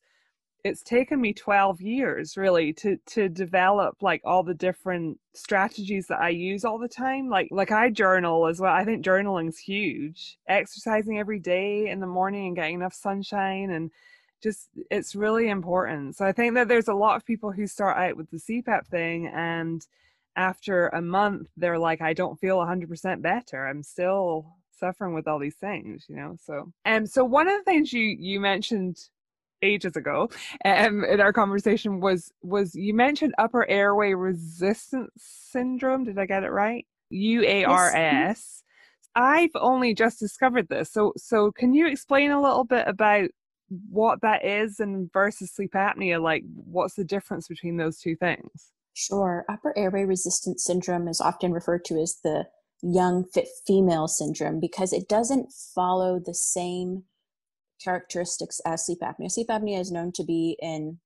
it's 0.66 0.82
taken 0.82 1.22
me 1.22 1.32
12 1.32 1.80
years 1.80 2.36
really 2.36 2.74
to 2.74 2.98
to 3.06 3.30
develop 3.30 4.02
like 4.02 4.20
all 4.26 4.42
the 4.42 4.56
different 4.56 5.20
strategies 5.36 6.08
that 6.08 6.20
I 6.20 6.30
use 6.30 6.66
all 6.66 6.80
the 6.80 6.88
time 6.88 7.30
like 7.30 7.50
like 7.52 7.72
I 7.72 7.92
journal 7.92 8.48
as 8.48 8.60
well 8.60 8.74
I 8.74 8.84
think 8.84 9.06
journaling's 9.06 9.60
huge 9.60 10.40
exercising 10.48 11.20
every 11.20 11.40
day 11.40 11.88
in 11.88 12.00
the 12.00 12.08
morning 12.08 12.48
and 12.48 12.56
getting 12.56 12.76
enough 12.76 12.96
sunshine 12.96 13.70
and 13.70 13.92
just 14.42 14.70
it's 14.90 15.16
really 15.16 15.50
important 15.50 16.16
so 16.16 16.26
I 16.26 16.32
think 16.32 16.56
that 16.56 16.68
there's 16.68 16.88
a 16.88 16.96
lot 16.96 17.16
of 17.16 17.26
people 17.26 17.52
who 17.52 17.68
start 17.68 17.98
out 17.98 18.18
with 18.18 18.32
the 18.32 18.38
CPAP 18.38 18.88
thing 18.88 19.28
and 19.28 19.86
after 20.36 20.88
a 20.88 21.02
month 21.02 21.48
they're 21.56 21.80
like 21.80 22.02
I 22.02 22.14
don't 22.14 22.40
feel 22.40 22.58
100% 22.58 23.22
better 23.22 23.68
I'm 23.68 23.84
still 23.84 24.48
suffering 24.72 25.14
with 25.14 25.28
all 25.28 25.38
these 25.38 25.56
things 25.56 26.08
you 26.10 26.16
know 26.16 26.36
so 26.44 26.74
and 26.86 27.04
um, 27.04 27.06
so 27.06 27.24
one 27.24 27.48
of 27.48 27.54
the 27.60 27.64
things 27.64 27.94
you 27.94 28.02
you 28.02 28.40
mentioned 28.40 28.98
ages 29.66 29.96
ago 29.96 30.30
um, 30.64 31.04
in 31.04 31.20
our 31.20 31.34
conversation 31.34 32.00
was 32.00 32.32
was 32.42 32.76
you 32.76 32.94
mentioned 32.94 33.34
upper 33.38 33.68
airway 33.70 34.14
resistance 34.14 35.12
syndrome. 35.18 36.06
Did 36.06 36.20
i 36.20 36.26
get 36.26 36.44
it 36.44 36.52
right? 36.52 36.86
UARS 37.12 38.62
i've 39.16 39.56
only 39.56 39.94
just 39.94 40.20
discovered 40.20 40.68
this. 40.70 40.92
So 40.92 41.14
so 41.18 41.52
can 41.52 41.74
you 41.74 41.88
explain 41.88 42.32
a 42.32 42.42
little 42.42 42.66
bit 42.66 42.88
about 42.88 43.30
what 43.90 44.22
that 44.22 44.46
is 44.46 44.80
and 44.80 45.12
versus 45.12 45.52
sleep 45.52 45.72
apnea? 45.74 46.22
Like 46.22 46.44
what's 46.54 46.96
the 46.96 47.04
difference 47.04 47.48
between 47.48 47.78
those 47.78 47.98
two 48.00 48.16
things? 48.16 48.72
Sure. 48.94 49.46
Upper 49.50 49.78
airway 49.78 50.06
resistance 50.06 50.64
syndrome 50.64 51.08
is 51.08 51.20
often 51.20 51.52
referred 51.52 51.84
to 51.86 51.96
as 51.96 52.18
the 52.24 52.46
young 52.82 53.26
fit 53.34 53.48
female 53.66 54.08
syndrome 54.08 54.60
because 54.60 54.94
it 54.94 55.08
doesn't 55.08 55.52
follow 55.52 56.20
the 56.20 56.34
same 56.34 57.04
characteristics 57.86 58.60
as 58.66 58.86
sleep 58.86 59.00
apnea. 59.02 59.32
Sleep 59.32 59.48
apnea 59.48 59.80
is 59.80 59.92
known 59.92 60.12
to 60.14 60.24
be 60.24 60.58
in 60.62 61.00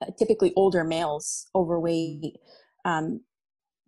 uh, 0.00 0.10
typically 0.18 0.52
older 0.56 0.84
males, 0.84 1.46
overweight. 1.54 2.38
Um, 2.84 3.20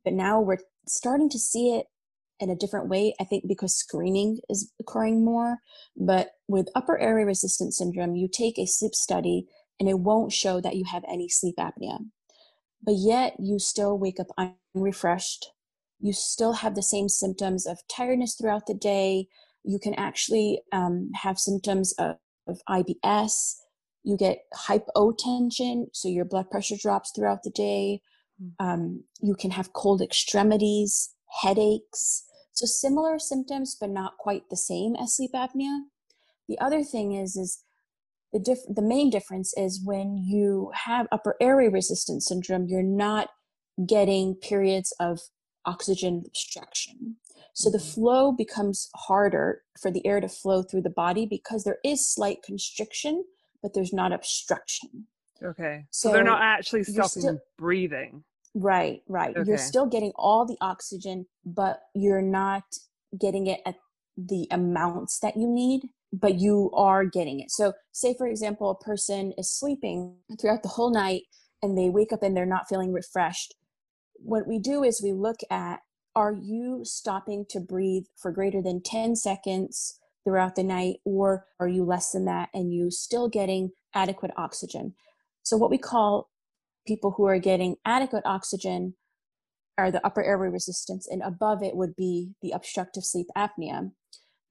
but 0.05 0.13
now 0.13 0.41
we're 0.41 0.59
starting 0.87 1.31
to 1.31 1.39
see 1.39 1.75
it 1.75 1.87
in 2.41 2.51
a 2.51 2.57
different 2.57 2.89
way, 2.89 3.15
I 3.21 3.25
think 3.25 3.49
because 3.49 3.75
screening 3.75 4.41
is 4.51 4.73
occurring 4.81 5.25
more. 5.25 5.59
But 5.97 6.33
with 6.47 6.69
upper 6.75 6.99
airway 6.99 7.25
resistance 7.25 7.79
syndrome, 7.79 8.17
you 8.17 8.29
take 8.29 8.59
a 8.59 8.67
sleep 8.67 8.95
study 8.95 9.47
and 9.81 9.89
it 9.89 9.99
won't 9.99 10.33
show 10.33 10.61
that 10.61 10.77
you 10.77 10.85
have 10.85 11.05
any 11.09 11.29
sleep 11.29 11.57
apnea. 11.59 11.99
But 12.83 12.97
yet 12.97 13.37
you 13.39 13.59
still 13.59 13.99
wake 13.99 14.21
up 14.21 14.53
unrefreshed. 14.77 15.53
You 16.01 16.13
still 16.13 16.55
have 16.55 16.75
the 16.75 16.83
same 16.83 17.09
symptoms 17.09 17.67
of 17.67 17.79
tiredness 17.89 18.35
throughout 18.35 18.67
the 18.67 18.75
day, 18.75 19.29
you 19.65 19.79
can 19.79 19.95
actually 19.95 20.61
um, 20.73 21.11
have 21.15 21.39
symptoms 21.39 21.95
of, 21.99 22.17
of 22.47 22.61
IBS. 22.69 23.55
You 24.03 24.17
get 24.17 24.39
hypotension, 24.55 25.87
so 25.93 26.09
your 26.09 26.27
blood 26.27 26.51
pressure 26.51 26.77
drops 26.77 27.13
throughout 27.15 27.43
the 27.43 27.51
day. 27.51 28.01
Hmm. 28.39 28.67
Um, 28.67 29.05
you 29.21 29.35
can 29.35 29.51
have 29.53 29.73
cold 29.73 30.03
extremities, 30.03 31.15
headaches. 31.43 32.25
So 32.53 32.67
similar 32.67 33.19
symptoms, 33.19 33.77
but 33.81 33.91
not 33.91 34.19
quite 34.19 34.43
the 34.51 34.57
same 34.57 34.95
as 34.97 35.17
sleep 35.17 35.33
apnea. 35.35 35.81
The 36.49 36.59
other 36.61 36.85
thing 36.85 37.13
is, 37.13 37.37
is 37.37 37.65
the 38.33 38.39
diff- 38.39 38.67
the 38.69 38.83
main 38.83 39.11
difference 39.11 39.55
is 39.57 39.81
when 39.83 40.19
you 40.19 40.71
have 40.75 41.07
upper 41.11 41.37
airway 41.41 41.69
resistance 41.69 42.27
syndrome, 42.27 42.67
you're 42.69 42.83
not 42.83 43.29
getting 43.87 44.35
periods 44.35 44.93
of 45.01 45.21
oxygen 45.65 46.25
obstruction. 46.27 47.17
So 47.55 47.71
the 47.71 47.79
flow 47.79 48.33
becomes 48.33 48.91
harder 48.97 49.63
for 49.81 49.91
the 49.91 50.05
air 50.05 50.21
to 50.21 50.29
flow 50.29 50.63
through 50.63 50.83
the 50.83 50.91
body 50.91 51.25
because 51.25 51.63
there 51.63 51.79
is 51.85 52.07
slight 52.07 52.43
constriction, 52.43 53.25
but 53.63 53.75
there's 53.75 53.93
not 53.93 54.13
obstruction. 54.13 55.07
Okay. 55.43 55.87
So, 55.91 56.09
so 56.09 56.13
they're 56.13 56.25
not 56.25 56.43
actually 56.43 56.83
stopping 56.83 57.09
still, 57.23 57.39
breathing. 57.57 58.25
Right, 58.55 59.03
right. 59.09 59.37
Okay. 59.37 59.49
You're 59.49 59.59
still 59.59 59.87
getting 59.87 60.13
all 60.17 60.45
the 60.45 60.57
oxygen, 60.61 61.27
but 61.45 61.81
you're 61.95 62.23
not 62.23 62.65
getting 63.19 63.47
it 63.47 63.61
at 63.65 63.77
the 64.17 64.49
amounts 64.51 65.21
that 65.21 65.37
you 65.37 65.49
need, 65.49 65.83
but 66.13 66.35
you 66.35 66.73
are 66.75 67.05
getting 67.05 67.39
it. 67.39 67.53
So, 67.53 67.73
say 67.93 68.15
for 68.17 68.27
example, 68.27 68.71
a 68.71 68.85
person 68.85 69.33
is 69.39 69.51
sleeping 69.51 70.17
throughout 70.41 70.63
the 70.65 70.69
whole 70.71 70.93
night 70.93 71.23
and 71.63 71.79
they 71.79 71.89
wake 71.89 72.13
up 72.13 72.23
and 72.23 72.37
they're 72.37 72.47
not 72.47 72.69
feeling 72.69 72.93
refreshed. 72.93 73.55
What 74.15 74.49
we 74.49 74.59
do 74.59 74.83
is 74.83 75.01
we 75.03 75.13
look 75.13 75.41
at 75.51 75.81
are 76.17 76.33
you 76.33 76.81
stopping 76.85 77.45
to 77.51 77.61
breathe 77.61 78.05
for 78.17 78.31
greater 78.31 78.63
than 78.63 78.83
10 78.83 79.17
seconds 79.17 79.99
throughout 80.25 80.55
the 80.55 80.63
night 80.63 80.97
or 81.05 81.47
are 81.61 81.69
you 81.69 81.85
less 81.85 82.13
than 82.13 82.25
that 82.25 82.49
and 82.55 82.73
you 82.73 82.91
still 82.91 83.29
getting 83.29 83.71
adequate 83.95 84.31
oxygen? 84.37 84.95
So 85.43 85.57
what 85.57 85.71
we 85.71 85.79
call 85.79 86.31
people 86.87 87.13
who 87.13 87.27
are 87.27 87.39
getting 87.39 87.77
adequate 87.85 88.25
oxygen 88.25 88.95
are 89.77 89.91
the 89.91 90.05
upper 90.07 90.23
airway 90.23 90.49
resistance 90.49 91.09
and 91.09 91.23
above 91.23 91.63
it 91.63 91.77
would 91.77 91.97
be 91.97 92.33
the 92.43 92.53
obstructive 92.53 93.05
sleep 93.05 93.27
apnea. 93.37 93.91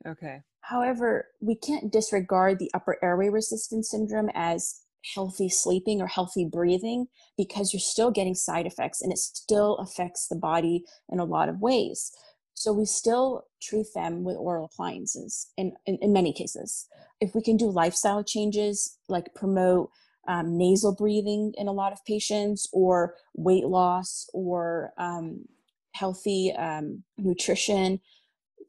Okay. 0.06 0.42
However 0.62 1.30
we 1.42 1.56
can't 1.56 1.92
disregard 1.92 2.60
the 2.60 2.72
upper 2.74 2.98
airway 3.02 3.30
resistance 3.30 3.90
syndrome 3.90 4.30
as 4.34 4.83
healthy 5.14 5.50
sleeping 5.50 6.02
or 6.02 6.08
healthy 6.08 6.46
breathing 6.46 7.08
because 7.38 7.74
you're 7.74 7.80
still 7.80 8.12
getting 8.12 8.36
side 8.36 8.66
effects 8.66 9.02
and 9.02 9.12
it 9.12 9.18
still 9.18 9.78
affects 9.78 10.28
the 10.28 10.36
body 10.36 10.84
in 11.10 11.20
a 11.20 11.26
lot 11.26 11.50
of 11.50 11.60
ways. 11.60 12.12
So 12.54 12.72
we 12.72 12.86
still 12.86 13.46
treat 13.62 13.88
them 13.96 14.24
with 14.24 14.38
oral 14.38 14.66
appliances 14.66 15.52
in, 15.58 15.74
in, 15.86 15.98
in 16.02 16.14
many 16.14 16.34
cases. 16.34 16.88
If 17.20 17.34
we 17.34 17.42
can 17.42 17.58
do 17.58 17.70
lifestyle 17.70 18.24
changes 18.24 18.98
like 19.10 19.34
promote 19.34 19.90
um, 20.28 20.58
nasal 20.58 20.96
breathing 20.96 21.54
in 21.58 21.68
a 21.68 21.74
lot 21.74 21.92
of 21.92 22.06
patients 22.06 22.68
or 22.72 23.16
weight 23.34 23.66
loss 23.66 24.30
or 24.34 24.94
um, 24.98 25.46
healthy 25.94 26.54
um, 26.58 27.04
nutrition, 27.18 28.00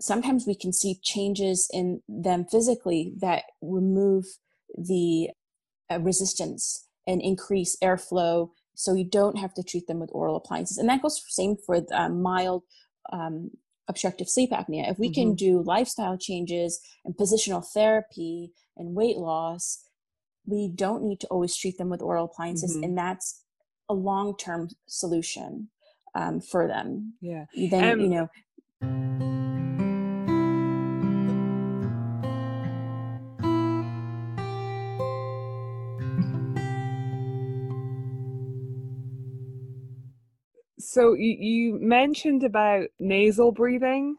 sometimes 0.00 0.46
we 0.46 0.54
can 0.54 0.72
see 0.72 0.98
changes 1.02 1.68
in 1.72 2.02
them 2.08 2.44
physically 2.50 3.12
that 3.20 3.44
remove 3.60 4.24
the 4.76 5.28
uh, 5.90 6.00
resistance 6.00 6.86
and 7.06 7.20
increase 7.22 7.76
airflow 7.82 8.48
so 8.74 8.94
you 8.94 9.04
don't 9.04 9.38
have 9.38 9.54
to 9.54 9.62
treat 9.62 9.86
them 9.86 10.00
with 10.00 10.10
oral 10.12 10.36
appliances 10.36 10.78
and 10.78 10.88
that 10.88 11.02
goes 11.02 11.22
same 11.28 11.56
for 11.64 11.84
uh, 11.92 12.08
mild 12.08 12.62
um, 13.12 13.50
obstructive 13.88 14.28
sleep 14.28 14.50
apnea 14.50 14.90
if 14.90 14.98
we 14.98 15.08
mm-hmm. 15.08 15.14
can 15.14 15.34
do 15.34 15.62
lifestyle 15.62 16.16
changes 16.18 16.80
and 17.04 17.16
positional 17.16 17.64
therapy 17.74 18.50
and 18.76 18.94
weight 18.94 19.16
loss 19.16 19.84
we 20.46 20.70
don't 20.74 21.02
need 21.02 21.20
to 21.20 21.26
always 21.28 21.56
treat 21.56 21.78
them 21.78 21.88
with 21.88 22.02
oral 22.02 22.26
appliances 22.26 22.74
mm-hmm. 22.74 22.84
and 22.84 22.98
that's 22.98 23.42
a 23.88 23.94
long-term 23.94 24.68
solution 24.86 25.68
um, 26.14 26.40
for 26.40 26.66
them 26.66 27.14
yeah 27.20 27.44
then 27.70 27.92
um, 27.92 28.00
you 28.00 28.08
know 28.08 29.53
So 40.94 41.14
you, 41.14 41.36
you 41.38 41.78
mentioned 41.80 42.44
about 42.44 42.86
nasal 43.00 43.50
breathing. 43.50 44.16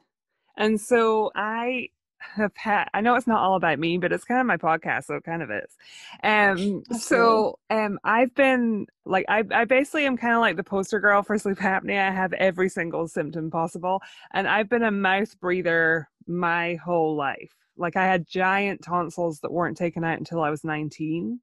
And 0.57 0.79
so 0.79 1.31
I 1.33 1.87
have 2.19 2.51
had 2.57 2.89
I 2.93 2.99
know 2.99 3.15
it's 3.15 3.27
not 3.27 3.39
all 3.39 3.55
about 3.55 3.79
me, 3.79 3.97
but 3.97 4.11
it's 4.11 4.25
kind 4.25 4.41
of 4.41 4.47
my 4.47 4.57
podcast, 4.57 5.05
so 5.05 5.15
it 5.15 5.23
kind 5.23 5.41
of 5.41 5.49
is. 5.51 5.77
Um 6.21 6.83
so 6.91 7.59
um 7.69 7.97
I've 8.03 8.35
been 8.35 8.87
like 9.05 9.25
I 9.29 9.43
I 9.51 9.63
basically 9.63 10.05
am 10.05 10.17
kind 10.17 10.33
of 10.33 10.41
like 10.41 10.57
the 10.57 10.63
poster 10.65 10.99
girl 10.99 11.23
for 11.23 11.37
sleep 11.37 11.59
apnea. 11.59 12.09
I 12.09 12.11
have 12.11 12.33
every 12.33 12.67
single 12.67 13.07
symptom 13.07 13.49
possible. 13.49 14.01
And 14.33 14.45
I've 14.45 14.69
been 14.69 14.83
a 14.83 14.91
mouth 14.91 15.39
breather 15.39 16.09
my 16.27 16.75
whole 16.75 17.15
life. 17.15 17.53
Like 17.77 17.95
I 17.95 18.03
had 18.05 18.27
giant 18.27 18.81
tonsils 18.83 19.39
that 19.41 19.51
weren't 19.51 19.77
taken 19.77 20.03
out 20.03 20.17
until 20.17 20.41
I 20.41 20.49
was 20.49 20.65
19. 20.65 21.39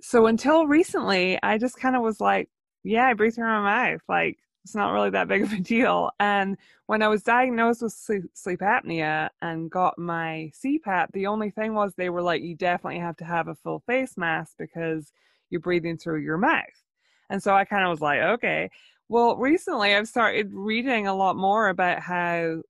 So 0.00 0.26
until 0.26 0.66
recently, 0.66 1.38
I 1.42 1.58
just 1.58 1.78
kind 1.78 1.96
of 1.96 2.02
was 2.02 2.18
like, 2.18 2.48
yeah, 2.82 3.06
I 3.06 3.12
breathe 3.14 3.34
through 3.34 3.44
my 3.44 3.90
mouth. 3.90 4.00
Like 4.08 4.38
it's 4.64 4.74
not 4.74 4.92
really 4.92 5.10
that 5.10 5.28
big 5.28 5.42
of 5.42 5.52
a 5.52 5.58
deal. 5.58 6.10
And 6.20 6.56
when 6.86 7.02
I 7.02 7.08
was 7.08 7.22
diagnosed 7.22 7.82
with 7.82 7.92
sleep, 7.92 8.60
apnea 8.60 9.30
and 9.40 9.70
got 9.70 9.98
my 9.98 10.52
CPAP, 10.62 11.08
the 11.12 11.26
only 11.26 11.50
thing 11.50 11.74
was 11.74 11.94
they 11.94 12.10
were 12.10 12.22
like, 12.22 12.42
you 12.42 12.54
definitely 12.54 13.00
have 13.00 13.16
to 13.18 13.24
have 13.24 13.48
a 13.48 13.54
full 13.54 13.80
face 13.86 14.16
mask 14.16 14.54
because 14.58 15.12
you're 15.48 15.60
breathing 15.60 15.96
through 15.96 16.20
your 16.20 16.38
mouth. 16.38 16.64
And 17.30 17.42
so 17.42 17.54
I 17.54 17.64
kind 17.64 17.84
of 17.84 17.90
was 17.90 18.00
like, 18.00 18.20
okay. 18.20 18.70
Well, 19.08 19.36
recently 19.36 19.94
I've 19.94 20.08
started 20.08 20.52
reading 20.52 21.06
a 21.06 21.14
lot 21.14 21.36
more 21.36 21.68
about 21.68 22.00
how 22.00 22.62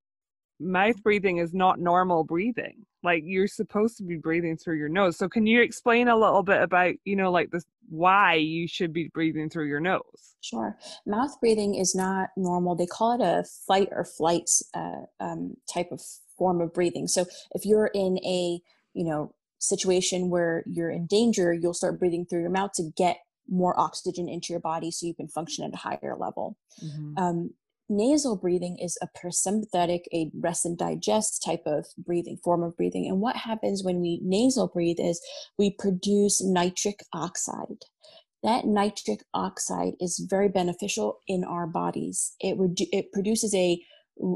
mouth 0.58 1.02
breathing 1.02 1.38
is 1.38 1.52
not 1.54 1.80
normal 1.80 2.24
breathing 2.24 2.86
like 3.02 3.22
you're 3.24 3.46
supposed 3.46 3.96
to 3.98 4.04
be 4.04 4.16
breathing 4.16 4.56
through 4.56 4.76
your 4.76 4.88
nose. 4.88 5.16
So 5.16 5.28
can 5.28 5.46
you 5.46 5.62
explain 5.62 6.08
a 6.08 6.16
little 6.16 6.42
bit 6.42 6.62
about 6.62 6.94
you 7.04 7.16
know 7.16 7.30
like 7.30 7.50
this 7.50 7.64
why 7.88 8.34
you 8.34 8.68
should 8.68 8.92
be 8.92 9.10
breathing 9.12 9.50
through 9.50 9.68
your 9.68 9.80
nose? 9.80 10.34
Sure. 10.40 10.78
Mouth 11.06 11.38
breathing 11.40 11.74
is 11.74 11.94
not 11.94 12.30
normal. 12.36 12.74
They 12.74 12.86
call 12.86 13.20
it 13.20 13.24
a 13.24 13.44
fight 13.66 13.88
or 13.90 14.04
flight 14.04 14.48
uh, 14.74 15.04
um, 15.18 15.56
type 15.72 15.88
of 15.92 16.00
form 16.38 16.60
of 16.60 16.72
breathing. 16.72 17.06
So 17.08 17.26
if 17.52 17.64
you're 17.64 17.90
in 17.94 18.18
a 18.24 18.60
you 18.94 19.04
know 19.04 19.34
situation 19.58 20.30
where 20.30 20.64
you're 20.66 20.90
in 20.90 21.06
danger 21.06 21.52
you'll 21.52 21.74
start 21.74 21.98
breathing 21.98 22.24
through 22.24 22.40
your 22.40 22.48
mouth 22.48 22.72
to 22.72 22.90
get 22.96 23.18
more 23.46 23.78
oxygen 23.78 24.26
into 24.26 24.54
your 24.54 24.60
body 24.60 24.90
so 24.90 25.04
you 25.04 25.14
can 25.14 25.28
function 25.28 25.64
at 25.64 25.74
a 25.74 25.76
higher 25.76 26.16
level. 26.18 26.56
Mm-hmm. 26.82 27.18
um, 27.18 27.50
nasal 27.90 28.36
breathing 28.36 28.78
is 28.78 28.96
a 29.02 29.08
parasympathetic, 29.18 30.02
a 30.14 30.30
rest 30.34 30.64
and 30.64 30.78
digest 30.78 31.42
type 31.44 31.62
of 31.66 31.86
breathing, 31.98 32.38
form 32.42 32.62
of 32.62 32.76
breathing. 32.76 33.06
And 33.06 33.20
what 33.20 33.36
happens 33.36 33.84
when 33.84 34.00
we 34.00 34.20
nasal 34.22 34.68
breathe 34.68 34.98
is 34.98 35.20
we 35.58 35.74
produce 35.78 36.42
nitric 36.42 37.00
oxide. 37.12 37.84
That 38.42 38.64
nitric 38.64 39.24
oxide 39.34 39.94
is 40.00 40.26
very 40.30 40.48
beneficial 40.48 41.18
in 41.28 41.44
our 41.44 41.66
bodies. 41.66 42.34
It, 42.40 42.56
redu- 42.56 42.88
it 42.92 43.12
produces 43.12 43.54
a 43.54 43.82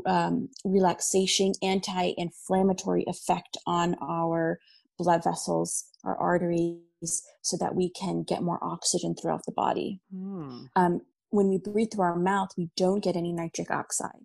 um, 0.06 0.48
relaxation, 0.64 1.52
anti 1.62 2.12
inflammatory 2.18 3.04
effect 3.06 3.56
on 3.66 3.96
our 4.02 4.58
blood 4.98 5.24
vessels, 5.24 5.84
our 6.04 6.16
arteries, 6.16 7.22
so 7.42 7.56
that 7.58 7.74
we 7.74 7.90
can 7.90 8.22
get 8.22 8.42
more 8.42 8.58
oxygen 8.62 9.14
throughout 9.14 9.44
the 9.46 9.52
body. 9.52 10.00
Mm. 10.14 10.68
Um, 10.76 11.00
when 11.34 11.48
we 11.48 11.58
breathe 11.58 11.88
through 11.92 12.04
our 12.04 12.16
mouth, 12.16 12.50
we 12.56 12.70
don't 12.76 13.02
get 13.02 13.16
any 13.16 13.32
nitric 13.32 13.68
oxide. 13.68 14.22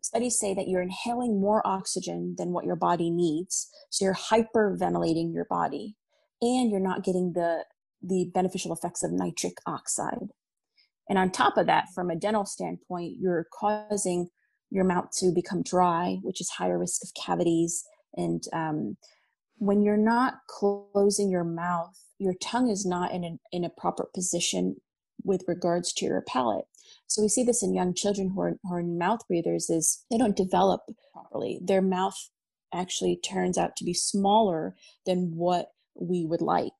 Studies 0.00 0.38
say 0.38 0.54
that 0.54 0.68
you're 0.68 0.80
inhaling 0.80 1.40
more 1.40 1.66
oxygen 1.66 2.36
than 2.38 2.52
what 2.52 2.64
your 2.64 2.76
body 2.76 3.10
needs. 3.10 3.68
So 3.90 4.04
you're 4.04 4.14
hyperventilating 4.14 5.34
your 5.34 5.46
body 5.46 5.96
and 6.40 6.70
you're 6.70 6.78
not 6.78 7.02
getting 7.02 7.32
the, 7.32 7.64
the 8.00 8.30
beneficial 8.32 8.72
effects 8.72 9.02
of 9.02 9.10
nitric 9.10 9.54
oxide. 9.66 10.28
And 11.08 11.18
on 11.18 11.32
top 11.32 11.56
of 11.56 11.66
that, 11.66 11.86
from 11.96 12.10
a 12.10 12.16
dental 12.16 12.44
standpoint, 12.44 13.14
you're 13.18 13.48
causing 13.52 14.28
your 14.70 14.84
mouth 14.84 15.10
to 15.18 15.32
become 15.34 15.62
dry, 15.62 16.18
which 16.22 16.40
is 16.40 16.50
higher 16.50 16.78
risk 16.78 17.02
of 17.02 17.10
cavities. 17.20 17.82
And 18.14 18.44
um, 18.52 18.96
when 19.56 19.82
you're 19.82 19.96
not 19.96 20.34
closing 20.46 21.28
your 21.28 21.42
mouth, 21.42 21.98
your 22.18 22.34
tongue 22.40 22.70
is 22.70 22.86
not 22.86 23.10
in 23.10 23.40
in 23.50 23.64
a 23.64 23.70
proper 23.70 24.08
position 24.14 24.76
with 25.24 25.44
regards 25.46 25.92
to 25.94 26.04
your 26.04 26.22
palate. 26.22 26.64
So 27.06 27.22
we 27.22 27.28
see 27.28 27.42
this 27.42 27.62
in 27.62 27.74
young 27.74 27.94
children 27.94 28.30
who 28.30 28.40
are, 28.40 28.56
who 28.62 28.74
are 28.74 28.82
mouth 28.82 29.26
breathers 29.28 29.68
is 29.68 30.04
they 30.10 30.18
don't 30.18 30.36
develop 30.36 30.82
properly. 31.12 31.58
Their 31.62 31.82
mouth 31.82 32.16
actually 32.72 33.16
turns 33.16 33.58
out 33.58 33.76
to 33.76 33.84
be 33.84 33.94
smaller 33.94 34.76
than 35.06 35.32
what 35.34 35.72
we 35.94 36.24
would 36.24 36.40
like. 36.40 36.72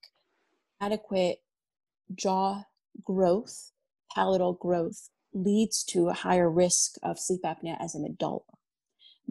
Adequate 0.80 1.38
jaw 2.14 2.62
growth, 3.04 3.72
palatal 4.14 4.54
growth 4.54 5.10
leads 5.32 5.84
to 5.84 6.08
a 6.08 6.14
higher 6.14 6.50
risk 6.50 6.92
of 7.02 7.18
sleep 7.18 7.42
apnea 7.44 7.76
as 7.80 7.94
an 7.94 8.04
adult. 8.04 8.44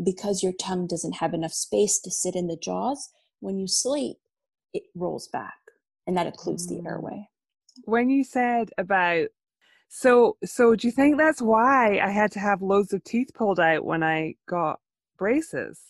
Because 0.02 0.44
your 0.44 0.54
tongue 0.54 0.88
doesn't 0.88 1.18
have 1.18 1.34
enough 1.34 1.54
space 1.54 2.00
to 2.00 2.12
sit 2.12 2.36
in 2.36 2.48
the 2.48 2.56
jaws, 2.56 3.10
when 3.42 3.58
you 3.58 3.68
sleep, 3.68 4.18
it 4.74 4.84
rolls 4.96 5.28
back, 5.28 5.58
and 6.06 6.16
that 6.16 6.28
occludes 6.28 6.68
mm. 6.68 6.70
the 6.70 6.88
airway 6.88 7.30
when 7.86 8.10
you 8.10 8.24
said 8.24 8.72
about 8.78 9.28
so 9.90 10.38
so 10.46 10.76
do 10.76 10.88
you 10.88 10.92
think 10.92 11.18
that's 11.18 11.42
why 11.42 12.00
I 12.00 12.12
had 12.12 12.32
to 12.34 12.40
have 12.40 12.62
loads 12.62 12.94
of 12.94 13.04
teeth 13.04 13.32
pulled 13.34 13.60
out 13.60 13.86
when 13.86 14.04
I 14.04 14.36
got 14.48 14.80
braces? 15.18 15.82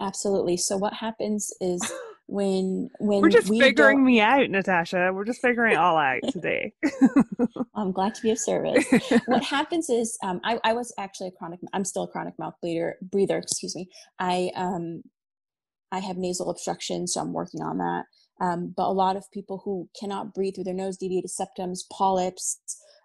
Absolutely. 0.00 0.56
So 0.56 0.76
what 0.76 0.94
happens 0.94 1.52
is 1.60 1.80
when 2.26 2.90
when 3.00 3.20
we're 3.20 3.28
just 3.28 3.48
we 3.48 3.60
figuring 3.60 3.98
don't... 3.98 4.06
me 4.06 4.20
out, 4.20 4.48
Natasha. 4.50 5.10
We're 5.12 5.24
just 5.24 5.40
figuring 5.40 5.72
it 5.72 5.78
all 5.78 5.96
out 5.96 6.20
today. 6.30 6.72
I'm 7.74 7.90
glad 7.90 8.14
to 8.14 8.22
be 8.22 8.30
of 8.30 8.38
service. 8.38 8.84
what 9.26 9.42
happens 9.42 9.90
is 9.90 10.16
um, 10.22 10.40
I, 10.44 10.58
I 10.62 10.72
was 10.72 10.92
actually 10.98 11.28
a 11.28 11.32
chronic. 11.32 11.60
I'm 11.72 11.84
still 11.84 12.04
a 12.04 12.08
chronic 12.08 12.38
mouth 12.38 12.54
breather. 12.60 12.96
Breather, 13.02 13.38
excuse 13.38 13.74
me. 13.74 13.88
I 14.18 14.50
um 14.56 15.02
I 15.90 16.00
have 16.00 16.16
nasal 16.16 16.50
obstruction, 16.50 17.06
so 17.06 17.20
I'm 17.20 17.32
working 17.32 17.62
on 17.62 17.78
that. 17.78 18.04
Um, 18.40 18.74
but 18.76 18.88
a 18.88 18.92
lot 18.92 19.16
of 19.16 19.30
people 19.32 19.62
who 19.64 19.88
cannot 19.98 20.34
breathe 20.34 20.56
through 20.56 20.64
their 20.64 20.74
nose, 20.74 20.96
deviated 20.96 21.30
septums, 21.30 21.80
polyps, 21.92 22.58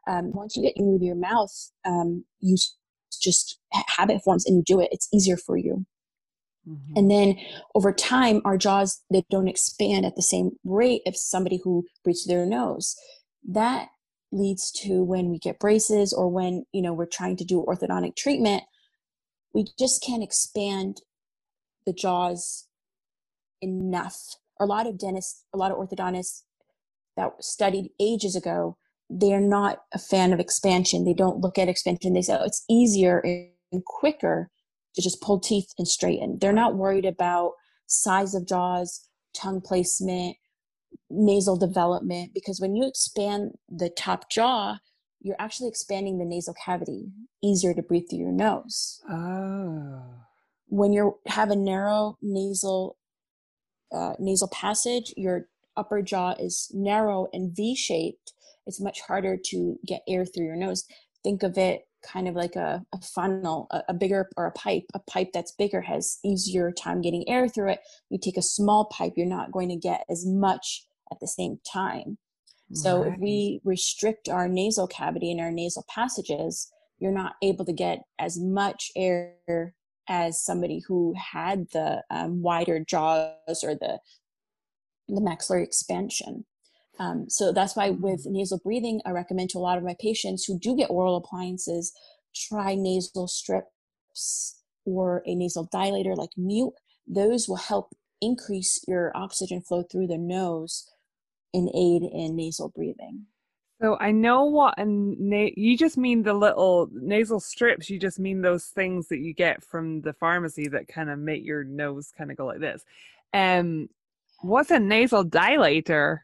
um, 0.08 0.32
once 0.34 0.56
you 0.56 0.64
get 0.64 0.74
in 0.76 0.92
with 0.92 1.02
your 1.02 1.16
mouth, 1.16 1.54
um, 1.86 2.26
you 2.40 2.58
just 3.22 3.60
habit 3.72 4.22
forms 4.24 4.46
and 4.46 4.58
you 4.58 4.64
do 4.66 4.80
it. 4.80 4.90
It's 4.92 5.08
easier 5.14 5.38
for 5.38 5.58
you. 5.58 5.86
Mm-hmm. 6.68 6.94
And 6.96 7.12
then 7.12 7.36
over 7.76 7.94
time, 7.94 8.42
our 8.46 8.58
jaws 8.58 9.02
they 9.12 9.24
don't 9.30 9.48
expand 9.48 10.06
at 10.06 10.16
the 10.16 10.22
same 10.22 10.52
rate 10.64 11.02
as 11.06 11.24
somebody 11.24 11.60
who 11.64 11.86
breathes 12.04 12.24
through 12.24 12.36
their 12.36 12.46
nose. 12.46 12.96
That 13.48 13.90
leads 14.32 14.72
to 14.72 15.04
when 15.04 15.30
we 15.30 15.40
get 15.40 15.60
braces 15.60 16.14
or 16.14 16.30
when 16.30 16.66
you 16.72 16.82
know 16.82 16.94
we're 16.94 17.06
trying 17.06 17.38
to 17.38 17.46
do 17.46 17.66
orthodontic 17.68 18.16
treatment, 18.16 18.64
we 19.54 19.66
just 19.78 20.04
can't 20.04 20.24
expand 20.24 21.02
the 21.86 21.94
jaws 21.94 22.68
enough 23.62 24.36
a 24.60 24.66
lot 24.66 24.88
of 24.88 24.98
dentists, 24.98 25.44
a 25.54 25.58
lot 25.58 25.72
of 25.72 25.78
orthodontists 25.78 26.44
that 27.18 27.32
studied 27.44 27.92
ages 28.00 28.36
ago, 28.36 28.78
they're 29.10 29.42
not 29.42 29.84
a 29.94 30.00
fan 30.00 30.34
of 30.34 30.40
expansion. 30.40 31.06
They 31.06 31.14
don't 31.14 31.40
look 31.40 31.58
at 31.58 31.68
expansion. 31.68 32.14
They 32.14 32.22
say, 32.22 32.38
oh, 32.40 32.46
it's 32.46 32.64
easier 32.70 33.20
and 33.20 33.86
quicker 33.86 34.50
to 34.96 35.02
just 35.02 35.22
pull 35.22 35.40
teeth 35.40 35.74
and 35.78 35.88
straighten. 35.88 36.38
They're 36.40 36.54
not 36.54 36.76
worried 36.76 37.06
about 37.06 37.54
size 37.88 38.36
of 38.36 38.48
jaws, 38.48 39.08
tongue 39.34 39.62
placement, 39.62 40.38
nasal 41.10 41.58
development, 41.58 42.32
because 42.34 42.60
when 42.60 42.76
you 42.76 42.88
expand 42.88 43.52
the 43.68 43.90
top 43.90 44.30
jaw, 44.30 44.78
you're 45.22 45.36
actually 45.40 45.70
expanding 45.70 46.18
the 46.18 46.26
nasal 46.26 46.54
cavity, 46.54 47.08
easier 47.44 47.74
to 47.74 47.82
breathe 47.82 48.04
through 48.10 48.20
your 48.20 48.32
nose. 48.32 49.02
Oh. 49.10 50.04
When 50.68 50.94
you 50.94 51.20
have 51.28 51.50
a 51.50 51.56
narrow 51.56 52.18
nasal 52.22 52.96
uh, 53.92 54.14
nasal 54.20 54.48
passage, 54.50 55.14
your 55.18 55.48
upper 55.78 56.02
jaw 56.02 56.32
is 56.40 56.70
narrow 56.74 57.28
and 57.34 57.56
V 57.56 57.76
shaped, 57.76 58.34
it's 58.66 58.80
much 58.80 59.02
harder 59.02 59.38
to 59.46 59.80
get 59.86 60.04
air 60.08 60.26
through 60.26 60.46
your 60.46 60.56
nose. 60.56 60.86
Think 61.24 61.44
of 61.44 61.58
it 61.58 61.82
kind 62.06 62.28
of 62.28 62.36
like 62.36 62.56
a, 62.56 62.84
a 62.94 63.02
funnel, 63.02 63.68
a, 63.72 63.82
a, 63.90 63.94
bigger 63.94 64.30
or 64.38 64.46
a 64.46 64.52
pipe. 64.52 64.84
A 64.94 65.00
pipe 65.00 65.30
that's 65.34 65.52
bigger 65.52 65.82
has 65.82 66.20
easier 66.24 66.72
time 66.72 67.02
getting 67.02 67.28
air 67.28 67.50
through 67.50 67.72
it. 67.72 67.80
You 68.10 68.20
take 68.20 68.38
a 68.38 68.42
small 68.42 68.86
pipe, 68.86 69.14
you're 69.18 69.26
not 69.26 69.52
going 69.52 69.70
to 69.70 69.76
get 69.76 70.06
as 70.10 70.26
much 70.26 70.86
at 71.12 71.20
the 71.20 71.28
same 71.28 71.60
time. 71.70 72.18
So 72.74 73.02
right. 73.02 73.14
if 73.14 73.20
we 73.20 73.62
restrict 73.64 74.30
our 74.30 74.48
nasal 74.48 74.88
cavity 74.88 75.32
and 75.32 75.42
our 75.42 75.52
nasal 75.52 75.84
passages, 75.90 76.72
you're 77.00 77.12
not 77.12 77.34
able 77.42 77.66
to 77.66 77.74
get 77.74 78.04
as 78.20 78.40
much 78.40 78.92
air 78.96 79.74
as 80.10 80.44
somebody 80.44 80.82
who 80.88 81.14
had 81.16 81.68
the 81.72 82.04
um, 82.10 82.42
wider 82.42 82.80
jaws 82.80 83.64
or 83.64 83.76
the 83.76 84.00
the 85.08 85.22
maxillary 85.22 85.64
expansion. 85.64 86.46
Um, 87.00 87.30
so 87.30 87.52
that's 87.52 87.76
why 87.76 87.92
with 87.92 88.26
mm. 88.26 88.32
nasal 88.32 88.60
breathing, 88.60 89.02
I 89.06 89.12
recommend 89.12 89.50
to 89.52 89.58
a 89.58 89.60
lot 89.60 89.78
of 89.78 89.84
my 89.84 89.96
patients 90.00 90.46
who 90.46 90.60
do 90.60 90.76
get 90.76 90.90
oral 90.90 91.16
appliances, 91.16 91.94
try 92.36 92.76
nasal 92.76 93.28
strips 93.28 94.62
or 94.86 95.24
a 95.26 95.34
nasal 95.34 95.68
dilator 95.74 96.16
like 96.16 96.32
Mute. 96.38 96.74
Those 97.08 97.48
will 97.48 97.56
help 97.56 97.96
increase 98.22 98.84
your 98.88 99.16
oxygen 99.16 99.62
flow 99.62 99.84
through 99.84 100.08
the 100.08 100.18
nose 100.18 100.90
and 101.54 101.70
aid 101.70 102.04
in 102.04 102.36
nasal 102.36 102.70
breathing. 102.70 103.26
So 103.82 103.98
I 104.00 104.12
know 104.12 104.44
what 104.44 104.74
and 104.78 105.18
na- 105.20 105.52
you 105.56 105.78
just 105.78 105.98
mean 105.98 106.24
the 106.24 106.34
little 106.34 106.90
nasal 106.92 107.40
strips. 107.40 107.90
You 107.90 107.98
just 107.98 108.20
mean 108.20 108.42
those 108.42 108.66
things 108.66 109.08
that 109.08 109.20
you 109.20 109.34
get 109.34 109.64
from 109.64 110.02
the 110.02 110.12
pharmacy 110.12 110.68
that 110.68 110.90
kind 110.90 111.10
of 111.10 111.18
make 111.18 111.46
your 111.46 111.64
nose 111.64 112.12
kind 112.18 112.30
of 112.30 112.36
go 112.36 112.46
like 112.46 112.60
this. 112.60 112.84
Um, 113.34 113.88
what's 114.42 114.72
a 114.72 114.80
nasal 114.80 115.24
dilator? 115.24 116.20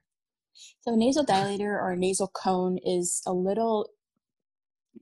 So 0.81 0.93
a 0.93 0.97
nasal 0.97 1.25
dilator 1.25 1.61
or 1.61 1.91
a 1.91 1.97
nasal 1.97 2.27
cone 2.27 2.77
is 2.83 3.21
a 3.25 3.31
little 3.33 3.89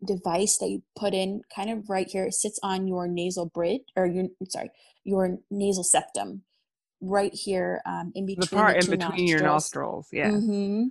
device 0.05 0.57
that 0.59 0.69
you 0.69 0.83
put 0.95 1.15
in 1.15 1.41
kind 1.55 1.71
of 1.71 1.89
right 1.89 2.07
here. 2.07 2.25
It 2.25 2.33
sits 2.35 2.59
on 2.61 2.87
your 2.87 3.07
nasal 3.07 3.47
bridge 3.47 3.81
or 3.95 4.05
your 4.05 4.25
sorry 4.47 4.69
your 5.03 5.39
nasal 5.49 5.83
septum 5.83 6.43
right 7.01 7.33
here 7.33 7.81
um, 7.87 8.11
in 8.13 8.27
between 8.27 8.41
the 8.41 8.55
part 8.55 8.79
the 8.79 8.79
in 8.79 8.99
between 8.99 8.99
nostrils. 8.99 9.29
your 9.29 9.41
nostrils. 9.41 10.07
Yeah. 10.11 10.29
Mm-hmm 10.29 10.83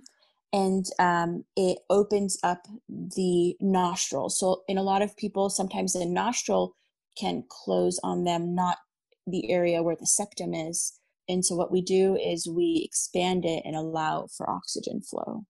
and 0.53 0.85
um, 0.99 1.43
it 1.57 1.79
opens 1.89 2.37
up 2.43 2.67
the 2.87 3.55
nostril. 3.59 4.29
So, 4.29 4.61
in 4.67 4.77
a 4.77 4.83
lot 4.83 5.01
of 5.01 5.17
people, 5.17 5.49
sometimes 5.49 5.93
the 5.93 6.05
nostril 6.05 6.75
can 7.17 7.43
close 7.49 7.99
on 8.03 8.23
them, 8.23 8.53
not 8.53 8.77
the 9.25 9.51
area 9.51 9.81
where 9.81 9.95
the 9.99 10.05
septum 10.05 10.53
is. 10.53 10.99
And 11.27 11.43
so, 11.43 11.55
what 11.55 11.71
we 11.71 11.81
do 11.81 12.15
is 12.15 12.47
we 12.47 12.83
expand 12.85 13.45
it 13.45 13.63
and 13.65 13.75
allow 13.75 14.27
for 14.37 14.47
oxygen 14.49 15.01
flow. 15.01 15.45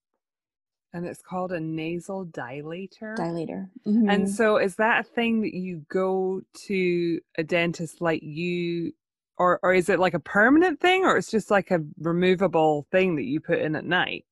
And 0.93 1.05
it's 1.05 1.21
called 1.21 1.51
a 1.51 1.59
nasal 1.59 2.25
dilator. 2.25 3.17
Dilator. 3.17 3.69
Mm-hmm. 3.85 4.09
And 4.09 4.29
so, 4.29 4.57
is 4.57 4.75
that 4.75 5.01
a 5.01 5.09
thing 5.09 5.41
that 5.41 5.53
you 5.53 5.83
go 5.89 6.41
to 6.67 7.19
a 7.37 7.43
dentist 7.43 7.99
like 7.99 8.23
you, 8.23 8.93
or 9.37 9.59
or 9.63 9.73
is 9.73 9.89
it 9.89 9.99
like 9.99 10.13
a 10.13 10.19
permanent 10.19 10.79
thing, 10.79 11.03
or 11.03 11.17
it's 11.17 11.31
just 11.31 11.51
like 11.51 11.71
a 11.71 11.83
removable 11.99 12.87
thing 12.89 13.17
that 13.17 13.23
you 13.23 13.41
put 13.41 13.59
in 13.59 13.75
at 13.75 13.83
night? 13.83 14.23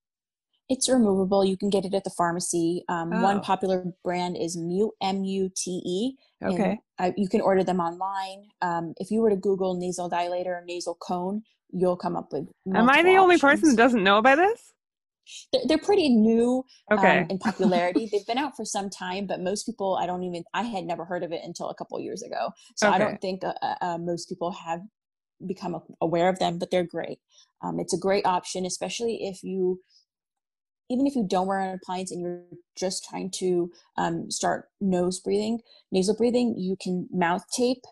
It's 0.71 0.87
removable. 0.87 1.43
You 1.43 1.57
can 1.57 1.69
get 1.69 1.83
it 1.83 1.93
at 1.93 2.05
the 2.05 2.09
pharmacy. 2.17 2.85
Um, 2.87 3.11
oh. 3.11 3.21
One 3.21 3.41
popular 3.41 3.93
brand 4.05 4.37
is 4.37 4.55
Mute, 4.55 4.93
M 5.01 5.25
U 5.25 5.51
T 5.53 5.81
E. 5.85 6.13
Okay. 6.41 6.79
Uh, 6.97 7.11
you 7.17 7.27
can 7.27 7.41
order 7.41 7.61
them 7.61 7.81
online. 7.81 8.45
Um, 8.61 8.93
if 8.95 9.11
you 9.11 9.19
were 9.19 9.29
to 9.29 9.35
Google 9.35 9.75
nasal 9.75 10.09
dilator 10.09 10.61
or 10.61 10.63
nasal 10.65 10.95
cone, 10.95 11.41
you'll 11.71 11.97
come 11.97 12.15
up 12.15 12.29
with. 12.31 12.47
Am 12.73 12.89
I 12.89 13.03
the 13.03 13.17
only 13.17 13.37
person 13.37 13.67
that 13.67 13.75
doesn't 13.75 14.01
know 14.01 14.17
about 14.17 14.37
this? 14.37 14.71
They're, 15.51 15.61
they're 15.67 15.77
pretty 15.77 16.07
new 16.07 16.63
okay. 16.89 17.19
um, 17.19 17.27
in 17.29 17.37
popularity. 17.37 18.07
They've 18.09 18.25
been 18.25 18.37
out 18.37 18.55
for 18.55 18.63
some 18.63 18.89
time, 18.89 19.27
but 19.27 19.41
most 19.41 19.65
people, 19.65 19.99
I 20.01 20.05
don't 20.05 20.23
even, 20.23 20.45
I 20.53 20.63
had 20.63 20.85
never 20.85 21.03
heard 21.03 21.23
of 21.23 21.33
it 21.33 21.41
until 21.43 21.69
a 21.69 21.75
couple 21.75 21.99
years 21.99 22.23
ago. 22.23 22.51
So 22.77 22.87
okay. 22.87 22.95
I 22.95 22.97
don't 22.97 23.19
think 23.19 23.43
uh, 23.43 23.53
uh, 23.61 23.75
uh, 23.81 23.97
most 23.97 24.29
people 24.29 24.51
have 24.51 24.79
become 25.45 25.81
aware 25.99 26.29
of 26.29 26.39
them, 26.39 26.59
but 26.59 26.71
they're 26.71 26.85
great. 26.85 27.19
Um, 27.61 27.77
it's 27.79 27.93
a 27.93 27.99
great 27.99 28.25
option, 28.25 28.65
especially 28.65 29.19
if 29.23 29.43
you 29.43 29.81
even 30.91 31.07
if 31.07 31.15
you 31.15 31.25
don't 31.27 31.47
wear 31.47 31.59
an 31.59 31.73
appliance 31.81 32.11
and 32.11 32.21
you're 32.21 32.43
just 32.77 33.05
trying 33.09 33.31
to 33.31 33.71
um, 33.97 34.29
start 34.29 34.65
nose 34.79 35.19
breathing, 35.19 35.59
nasal 35.91 36.15
breathing, 36.15 36.55
you 36.57 36.75
can 36.81 37.07
mouth 37.11 37.43
tape 37.55 37.83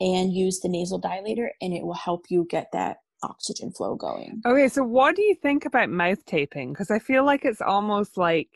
and 0.00 0.32
use 0.32 0.60
the 0.60 0.68
nasal 0.68 1.00
dilator, 1.00 1.48
and 1.60 1.72
it 1.72 1.84
will 1.84 1.94
help 1.94 2.24
you 2.28 2.46
get 2.50 2.66
that 2.72 2.96
oxygen 3.22 3.70
flow 3.70 3.94
going. 3.94 4.42
Okay, 4.44 4.68
so 4.68 4.82
what 4.82 5.14
do 5.14 5.22
you 5.22 5.36
think 5.36 5.64
about 5.64 5.88
mouth 5.88 6.24
taping? 6.26 6.72
Because 6.72 6.90
I 6.90 6.98
feel 6.98 7.24
like 7.24 7.44
it's 7.44 7.60
almost 7.60 8.16
like, 8.16 8.48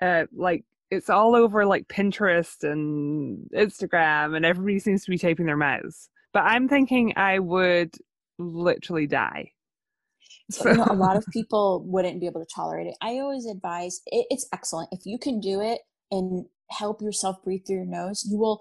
uh, 0.00 0.26
like 0.32 0.64
it's 0.92 1.10
all 1.10 1.34
over 1.34 1.66
like 1.66 1.88
Pinterest 1.88 2.62
and 2.62 3.48
Instagram, 3.52 4.36
and 4.36 4.46
everybody 4.46 4.78
seems 4.78 5.04
to 5.04 5.10
be 5.10 5.18
taping 5.18 5.46
their 5.46 5.56
mouths. 5.56 6.08
But 6.32 6.44
I'm 6.44 6.68
thinking 6.68 7.14
I 7.16 7.40
would 7.40 7.94
literally 8.38 9.06
die. 9.06 9.52
So, 10.50 10.68
you 10.68 10.76
know, 10.76 10.86
a 10.88 10.94
lot 10.94 11.16
of 11.16 11.24
people 11.32 11.84
wouldn't 11.86 12.20
be 12.20 12.26
able 12.26 12.40
to 12.40 12.54
tolerate 12.54 12.86
it. 12.86 12.94
I 13.00 13.18
always 13.18 13.46
advise 13.46 14.00
it, 14.06 14.26
it's 14.30 14.46
excellent 14.52 14.88
if 14.92 15.00
you 15.04 15.18
can 15.18 15.40
do 15.40 15.60
it 15.60 15.80
and 16.10 16.46
help 16.70 17.00
yourself 17.00 17.36
breathe 17.44 17.62
through 17.66 17.76
your 17.76 17.86
nose. 17.86 18.24
You 18.28 18.38
will 18.38 18.60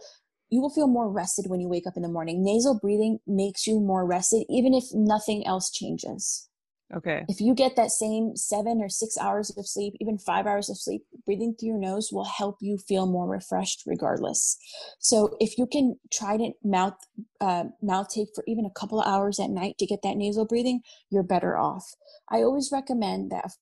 you 0.50 0.62
will 0.62 0.70
feel 0.70 0.88
more 0.88 1.12
rested 1.12 1.46
when 1.50 1.60
you 1.60 1.68
wake 1.68 1.88
up 1.88 1.98
in 1.98 2.04
the 2.04 2.10
morning. 2.10 2.44
Nasal 2.44 2.80
breathing 2.80 3.20
makes 3.26 3.66
you 3.66 3.80
more 3.80 4.06
rested, 4.06 4.46
even 4.50 4.74
if 4.74 4.86
nothing 4.94 5.46
else 5.46 5.72
changes. 5.72 6.48
Okay. 6.94 7.26
If 7.28 7.42
you 7.42 7.56
get 7.56 7.76
that 7.76 7.90
same 7.90 8.36
seven 8.36 8.82
or 8.82 8.90
six 8.90 9.18
hours 9.18 9.52
of 9.58 9.68
sleep, 9.68 9.96
even 10.00 10.20
five 10.20 10.46
hours 10.46 10.70
of 10.70 10.78
sleep, 10.78 11.04
breathing 11.26 11.56
through 11.60 11.70
your 11.70 11.80
nose 11.80 12.10
will 12.12 12.26
help 12.26 12.58
you 12.62 12.78
feel 12.78 13.08
more 13.08 13.28
refreshed 13.28 13.84
regardless. 13.88 14.58
So 15.00 15.36
if 15.40 15.58
you 15.58 15.66
can 15.66 15.98
try 16.14 16.38
to 16.38 16.52
mouth 16.64 16.94
uh, 17.42 17.66
mouth 17.82 18.10
tape 18.10 18.28
for 18.36 18.44
even 18.48 18.66
a 18.66 18.80
couple 18.80 19.02
of 19.02 19.08
hours 19.08 19.40
at 19.40 19.50
night 19.50 19.78
to 19.80 19.88
get 19.88 20.02
that 20.04 20.18
nasal 20.18 20.46
breathing, 20.46 20.82
you're 21.10 21.24
better 21.24 21.58
off. 21.58 21.96
I 22.30 22.38
always 22.44 22.70
recommend 22.72 23.32
that, 23.32 23.46
of 23.46 23.54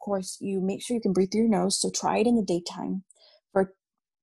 course, 0.00 0.38
you 0.40 0.60
make 0.60 0.82
sure 0.82 0.96
you 0.96 1.00
can 1.00 1.12
breathe 1.12 1.30
through 1.30 1.42
your 1.42 1.50
nose. 1.50 1.80
So 1.80 1.88
try 1.88 2.18
it 2.18 2.26
in 2.26 2.34
the 2.34 2.42
daytime 2.42 3.04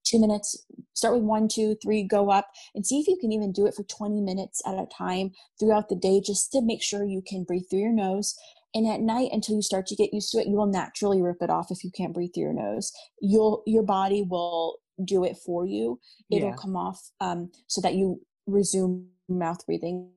two 0.04 0.20
minutes. 0.20 0.66
Start 0.94 1.16
with 1.16 1.24
one, 1.24 1.48
two, 1.48 1.76
three, 1.82 2.04
go 2.04 2.30
up, 2.30 2.50
and 2.76 2.86
see 2.86 3.00
if 3.00 3.08
you 3.08 3.18
can 3.20 3.32
even 3.32 3.52
do 3.52 3.66
it 3.66 3.74
for 3.74 3.84
20 3.84 4.22
minutes 4.22 4.62
at 4.66 4.76
a 4.76 4.88
time 4.96 5.32
throughout 5.60 5.90
the 5.90 5.96
day, 5.96 6.22
just 6.22 6.52
to 6.52 6.62
make 6.62 6.82
sure 6.82 7.04
you 7.04 7.22
can 7.26 7.44
breathe 7.44 7.64
through 7.70 7.80
your 7.80 7.94
nose. 7.94 8.38
And 8.76 8.88
at 8.88 9.02
night, 9.02 9.30
until 9.32 9.56
you 9.56 9.62
start 9.62 9.88
to 9.88 9.96
get 9.96 10.14
used 10.14 10.32
to 10.32 10.40
it, 10.40 10.48
you 10.48 10.56
will 10.56 10.68
naturally 10.68 11.22
rip 11.22 11.42
it 11.42 11.50
off 11.50 11.72
if 11.72 11.84
you 11.84 11.92
can't 11.92 12.14
breathe 12.14 12.32
through 12.34 12.44
your 12.44 12.54
nose. 12.54 12.92
You'll 13.20 13.64
your 13.66 13.84
body 13.84 14.24
will 14.30 14.78
do 15.04 15.24
it 15.24 15.38
for 15.38 15.66
you. 15.66 16.00
It'll 16.32 16.50
yeah. 16.50 16.56
come 16.56 16.76
off 16.76 17.10
um, 17.20 17.52
so 17.68 17.82
that 17.82 17.96
you 17.96 18.22
resume 18.46 19.08
mouth 19.28 19.66
breathing. 19.66 20.12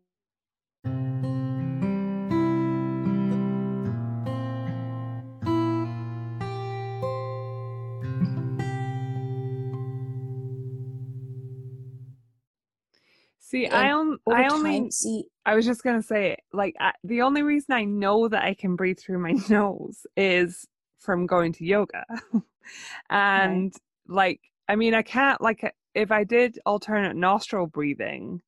See, 13.53 13.67
and 13.67 13.75
I, 13.75 13.93
on, 13.93 14.19
I 14.33 14.49
only 14.49 14.81
time, 14.81 14.91
see. 14.91 15.25
I 15.45 15.55
was 15.55 15.67
just 15.67 15.85
gonna 15.85 16.01
say, 16.01 16.38
like, 16.55 16.75
I, 16.81 16.93
the 17.05 17.21
only 17.21 17.43
reason 17.43 17.75
I 17.75 17.85
know 17.85 18.27
that 18.29 18.43
I 18.43 18.55
can 18.55 18.77
breathe 18.77 18.99
through 18.99 19.19
my 19.19 19.33
nose 19.51 20.07
is 20.17 20.67
from 21.01 21.27
going 21.27 21.53
to 21.53 21.67
yoga, 21.67 22.03
and 23.11 23.75
right. 23.75 23.81
like, 24.09 24.41
I 24.71 24.77
mean, 24.77 24.95
I 24.95 25.03
can't 25.03 25.38
like 25.43 25.71
if 25.95 26.11
I 26.11 26.25
did 26.25 26.61
alternate 26.65 27.15
nostril 27.15 27.67
breathing, 27.67 28.41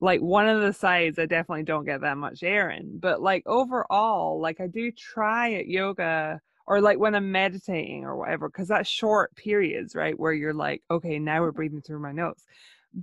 like 0.00 0.22
one 0.22 0.48
of 0.48 0.62
the 0.62 0.72
sides, 0.72 1.18
I 1.18 1.26
definitely 1.26 1.64
don't 1.64 1.84
get 1.84 2.00
that 2.00 2.16
much 2.16 2.42
air 2.42 2.70
in, 2.70 2.98
but 2.98 3.20
like 3.20 3.42
overall, 3.44 4.40
like 4.40 4.62
I 4.62 4.66
do 4.66 4.90
try 4.92 5.52
at 5.56 5.66
yoga 5.66 6.40
or 6.66 6.80
like 6.80 6.98
when 6.98 7.14
I'm 7.14 7.30
meditating 7.30 8.04
or 8.06 8.16
whatever, 8.16 8.48
because 8.48 8.68
that's 8.68 8.88
short 8.88 9.36
periods, 9.36 9.94
right, 9.94 10.18
where 10.18 10.32
you're 10.32 10.54
like, 10.54 10.82
okay, 10.90 11.18
now 11.18 11.42
we're 11.42 11.52
breathing 11.52 11.82
through 11.82 12.00
my 12.00 12.12
nose, 12.12 12.46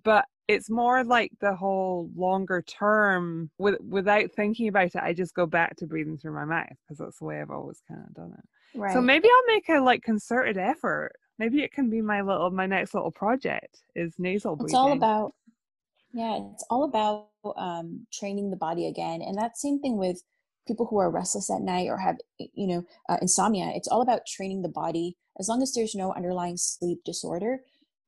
but 0.03 0.25
it's 0.47 0.69
more 0.69 1.03
like 1.03 1.31
the 1.41 1.55
whole 1.55 2.09
longer 2.15 2.61
term 2.61 3.49
with, 3.57 3.79
without 3.81 4.31
thinking 4.35 4.67
about 4.67 4.87
it 4.87 4.95
i 4.95 5.13
just 5.13 5.33
go 5.33 5.45
back 5.45 5.75
to 5.75 5.87
breathing 5.87 6.17
through 6.17 6.33
my 6.33 6.45
mouth 6.45 6.67
because 6.83 6.97
that's 6.97 7.19
the 7.19 7.25
way 7.25 7.41
i've 7.41 7.51
always 7.51 7.81
kind 7.87 8.01
of 8.07 8.13
done 8.13 8.33
it. 8.37 8.77
Right. 8.77 8.93
so 8.93 9.01
maybe 9.01 9.27
i'll 9.27 9.53
make 9.53 9.69
a 9.69 9.79
like 9.79 10.03
concerted 10.03 10.57
effort. 10.57 11.13
Maybe 11.37 11.63
it 11.63 11.73
can 11.73 11.89
be 11.89 12.01
my 12.01 12.21
little 12.21 12.49
my 12.49 12.65
next 12.65 12.93
little 12.93 13.11
project 13.11 13.81
is 13.93 14.15
nasal 14.17 14.55
breathing 14.55 14.67
it's 14.67 14.75
all 14.75 14.93
about 14.93 15.33
yeah 16.13 16.39
it's 16.53 16.65
all 16.69 16.83
about 16.85 17.27
um, 17.57 18.07
training 18.11 18.49
the 18.49 18.57
body 18.57 18.87
again 18.87 19.21
and 19.21 19.37
that 19.37 19.57
same 19.57 19.81
thing 19.81 19.97
with 19.97 20.23
people 20.65 20.85
who 20.85 20.97
are 20.97 21.11
restless 21.11 21.51
at 21.51 21.61
night 21.61 21.87
or 21.87 21.97
have 21.97 22.15
you 22.37 22.67
know 22.67 22.83
uh, 23.09 23.17
insomnia. 23.21 23.71
It's 23.75 23.87
all 23.87 24.01
about 24.01 24.25
training 24.25 24.61
the 24.61 24.69
body. 24.69 25.17
As 25.37 25.49
long 25.49 25.61
as 25.61 25.73
there's 25.73 25.93
no 25.93 26.13
underlying 26.13 26.55
sleep 26.55 27.03
disorder 27.03 27.59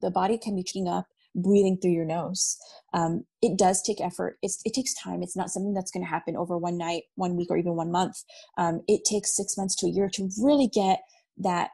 the 0.02 0.12
body 0.12 0.38
can 0.38 0.56
be 0.56 0.64
treating 0.64 0.88
up 0.88 1.08
breathing 1.38 1.78
through 1.80 1.92
your 1.92 2.06
nose. 2.06 2.58
Um, 2.94 3.26
it 3.42 3.58
does 3.58 3.82
take 3.82 4.02
effort. 4.02 4.38
It's, 4.42 4.60
it 4.66 4.74
takes 4.74 4.94
time. 4.94 5.22
It's 5.22 5.38
not 5.38 5.50
something 5.50 5.74
that's 5.74 5.92
going 5.92 6.04
to 6.04 6.10
happen 6.10 6.36
over 6.36 6.58
one 6.58 6.78
night, 6.78 7.04
one 7.16 7.38
week, 7.38 7.50
or 7.52 7.58
even 7.58 7.76
one 7.76 7.92
month. 7.92 8.24
Um, 8.58 8.82
it 8.88 9.06
takes 9.06 9.36
six 9.36 9.58
months 9.58 9.76
to 9.78 9.88
a 9.88 9.92
year 9.92 10.10
to 10.14 10.30
really 10.42 10.68
get 10.68 11.00
that 11.38 11.70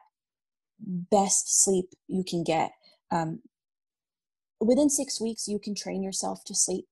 best 0.78 1.64
sleep 1.64 1.86
you 2.06 2.24
can 2.28 2.44
get. 2.44 2.72
Um, 3.10 3.40
within 4.60 4.90
six 4.90 5.20
weeks, 5.20 5.48
you 5.48 5.58
can 5.58 5.74
train 5.74 6.02
yourself 6.02 6.44
to 6.44 6.54
sleep 6.54 6.86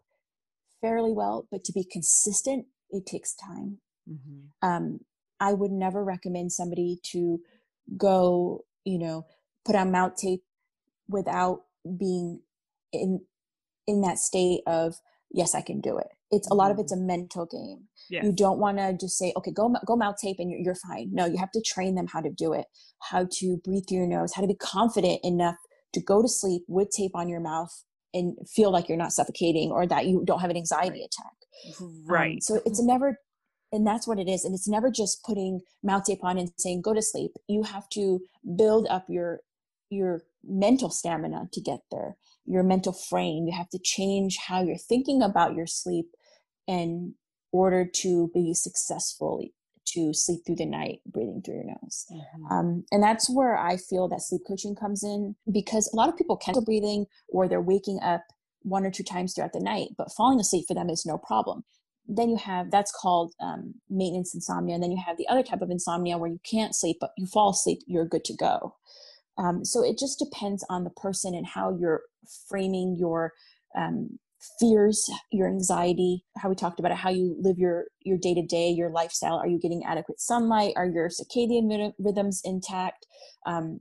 fairly 0.81 1.13
well, 1.13 1.47
but 1.51 1.65
to 1.65 1.73
be 1.73 1.85
consistent, 1.85 2.67
it 2.91 3.07
takes 3.07 3.35
time. 3.35 3.79
Mm-hmm. 4.11 4.69
Um, 4.69 5.01
I 5.41 5.53
would 5.53 5.73
never 5.73 6.05
recommend 6.05 6.53
somebody 6.53 6.99
to 7.13 7.41
go, 7.97 8.65
you 8.85 8.99
know, 8.99 9.27
put 9.65 9.77
on 9.77 9.91
mouth 9.91 10.17
tape 10.17 10.43
without 11.09 11.63
being 11.99 12.41
in 12.93 13.21
in 13.87 14.01
that 14.03 14.19
state 14.19 14.63
of 14.67 14.95
yes, 15.31 15.55
I 15.55 15.61
can 15.61 15.81
do 15.81 15.99
it. 15.99 16.09
It's 16.31 16.49
a 16.49 16.55
lot 16.55 16.71
of 16.71 16.79
it's 16.79 16.93
mm-hmm. 16.93 17.05
a 17.05 17.07
mental 17.07 17.47
game. 17.47 17.89
Yes. 18.09 18.25
You 18.25 18.33
don't 18.33 18.59
want 18.59 18.79
to 18.79 18.97
just 18.99 19.19
say, 19.19 19.33
okay, 19.37 19.53
go 19.53 19.75
go 19.87 19.97
mouth 19.97 20.17
tape 20.21 20.37
and 20.39 20.51
you're, 20.51 20.61
you're 20.61 20.75
fine. 20.75 21.11
No, 21.13 21.27
you 21.27 21.39
have 21.39 21.51
to 21.53 21.63
train 21.63 21.95
them 21.95 22.07
how 22.07 22.21
to 22.21 22.31
do 22.31 22.53
it, 22.53 22.67
how 23.11 23.27
to 23.39 23.59
breathe 23.65 23.85
through 23.89 23.99
your 23.99 24.07
nose, 24.07 24.33
how 24.35 24.43
to 24.43 24.49
be 24.49 24.57
confident 24.57 25.21
enough 25.23 25.57
to 25.95 26.01
go 26.01 26.23
to 26.23 26.29
sleep 26.29 26.63
with 26.69 26.91
tape 26.91 27.13
on 27.15 27.29
your 27.29 27.41
mouth 27.41 27.85
and 28.15 28.37
feel 28.49 28.71
like 28.71 28.89
you're 28.89 28.99
not 28.99 29.13
suffocating 29.13 29.71
or 29.71 29.87
that 29.87 30.07
you 30.07 30.23
don't 30.25 30.41
have 30.41 30.51
an 30.51 30.57
anxiety 30.57 31.01
right. 31.01 31.07
attack. 31.07 31.81
Um, 31.81 32.05
right. 32.07 32.35
Um, 32.35 32.41
so 32.41 32.61
it's 32.67 32.83
never, 32.83 33.19
and 33.73 33.87
that's 33.87 34.07
what 34.07 34.19
it 34.19 34.29
is. 34.29 34.45
And 34.45 34.55
it's 34.55 34.69
never 34.69 34.91
just 34.91 35.23
putting 35.25 35.61
mouth 35.83 36.05
tape 36.05 36.23
on 36.23 36.39
and 36.39 36.51
saying, 36.59 36.83
go 36.83 36.95
to 36.95 37.03
sleep. 37.03 37.33
You 37.49 37.63
have 37.63 37.89
to 37.91 38.21
build 38.57 38.87
up 38.89 39.07
your, 39.09 39.41
your 39.91 40.23
mental 40.45 40.91
stamina 40.91 41.49
to 41.53 41.61
get 41.61 41.81
there, 41.91 42.17
your 42.45 42.63
mental 42.63 42.93
frame. 42.93 43.47
You 43.47 43.57
have 43.57 43.69
to 43.71 43.79
change 43.83 44.37
how 44.49 44.63
you're 44.63 44.77
thinking 44.77 45.23
about 45.23 45.55
your 45.55 45.67
sleep 45.67 46.07
in 46.67 47.15
order 47.53 47.85
to 47.85 48.31
be 48.35 48.55
successful 48.55 49.43
to 49.85 50.13
sleep 50.15 50.41
through 50.47 50.57
the 50.57 50.67
night 50.67 51.01
breathing 51.07 51.43
through 51.45 51.57
your 51.57 51.65
nose 51.65 52.07
mm-hmm. 52.11 52.53
um, 52.53 52.85
and 52.91 53.03
that's 53.03 53.29
where 53.29 53.57
i 53.57 53.77
feel 53.77 54.09
that 54.09 54.23
sleep 54.23 54.41
coaching 54.47 54.75
comes 54.75 55.03
in 55.03 55.35
because 55.53 55.91
a 55.93 55.97
lot 55.97 56.09
of 56.09 56.17
people 56.17 56.37
can't 56.37 56.65
breathing 56.65 57.05
or 57.29 57.49
they're 57.49 57.61
waking 57.61 57.99
up 58.03 58.23
one 58.63 58.87
or 58.87 58.91
two 58.91 59.03
times 59.03 59.35
throughout 59.35 59.53
the 59.53 59.61
night 59.61 59.89
but 59.99 60.13
falling 60.17 60.41
asleep 60.41 60.65
for 60.67 60.75
them 60.75 60.89
is 60.89 61.05
no 61.05 61.19
problem 61.19 61.65
then 62.09 62.31
you 62.31 62.37
have 62.37 62.71
that's 62.71 62.93
called 62.93 63.33
um, 63.41 63.75
maintenance 63.91 64.35
insomnia 64.35 64.75
and 64.75 64.83
then 64.83 64.93
you 64.93 65.03
have 65.05 65.17
the 65.17 65.29
other 65.29 65.43
type 65.43 65.63
of 65.63 65.71
insomnia 65.71 66.17
where 66.17 66.31
you 66.31 66.41
can't 66.49 66.75
sleep 66.75 66.97
but 67.01 67.11
you 67.19 67.27
fall 67.27 67.51
asleep 67.51 67.81
you're 67.87 68.07
good 68.07 68.25
to 68.25 68.35
go 68.35 68.77
um, 69.39 69.65
so 69.65 69.83
it 69.85 69.99
just 69.99 70.19
depends 70.19 70.65
on 70.69 70.85
the 70.85 70.91
person 70.91 71.35
and 71.35 71.47
how 71.47 71.77
you're 71.79 72.03
framing 72.49 72.97
your 72.99 73.33
um, 73.77 74.19
fears 74.59 75.09
your 75.31 75.47
anxiety 75.47 76.25
how 76.37 76.49
we 76.49 76.55
talked 76.55 76.81
about 76.81 76.91
it 76.91 76.99
how 76.99 77.11
you 77.11 77.37
live 77.41 77.59
your 77.59 77.85
your 78.01 78.19
day 78.19 78.35
to 78.35 78.43
day 78.43 78.71
your 78.71 78.91
lifestyle. 78.91 79.37
Are 79.37 79.47
you 79.47 79.59
getting 79.59 79.85
adequate 79.85 80.21
sunlight? 80.21 80.75
Are 80.77 80.87
your 80.87 81.09
circadian 81.09 81.93
rhythms 81.99 82.43
intact? 82.45 83.07
Um, 83.47 83.79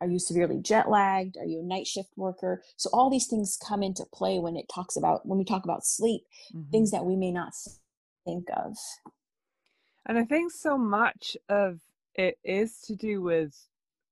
are 0.00 0.08
you 0.08 0.18
severely 0.18 0.58
jet 0.60 0.88
lagged 0.88 1.36
are 1.36 1.44
you 1.44 1.60
a 1.60 1.62
night 1.62 1.86
shift 1.86 2.10
worker? 2.16 2.62
So 2.76 2.90
all 2.92 3.10
these 3.10 3.26
things 3.26 3.58
come 3.66 3.82
into 3.82 4.04
play 4.12 4.38
when 4.38 4.56
it 4.56 4.66
talks 4.72 4.96
about 4.96 5.26
when 5.26 5.38
we 5.38 5.44
talk 5.44 5.64
about 5.64 5.86
sleep 5.86 6.22
mm-hmm. 6.54 6.70
things 6.70 6.90
that 6.90 7.04
we 7.04 7.16
may 7.16 7.30
not 7.30 7.52
think 8.24 8.48
of. 8.56 8.76
And 10.06 10.18
i 10.18 10.24
think 10.24 10.50
so 10.50 10.76
much 10.76 11.36
of 11.48 11.80
it 12.14 12.38
is 12.44 12.80
to 12.86 12.96
do 12.96 13.22
with 13.22 13.54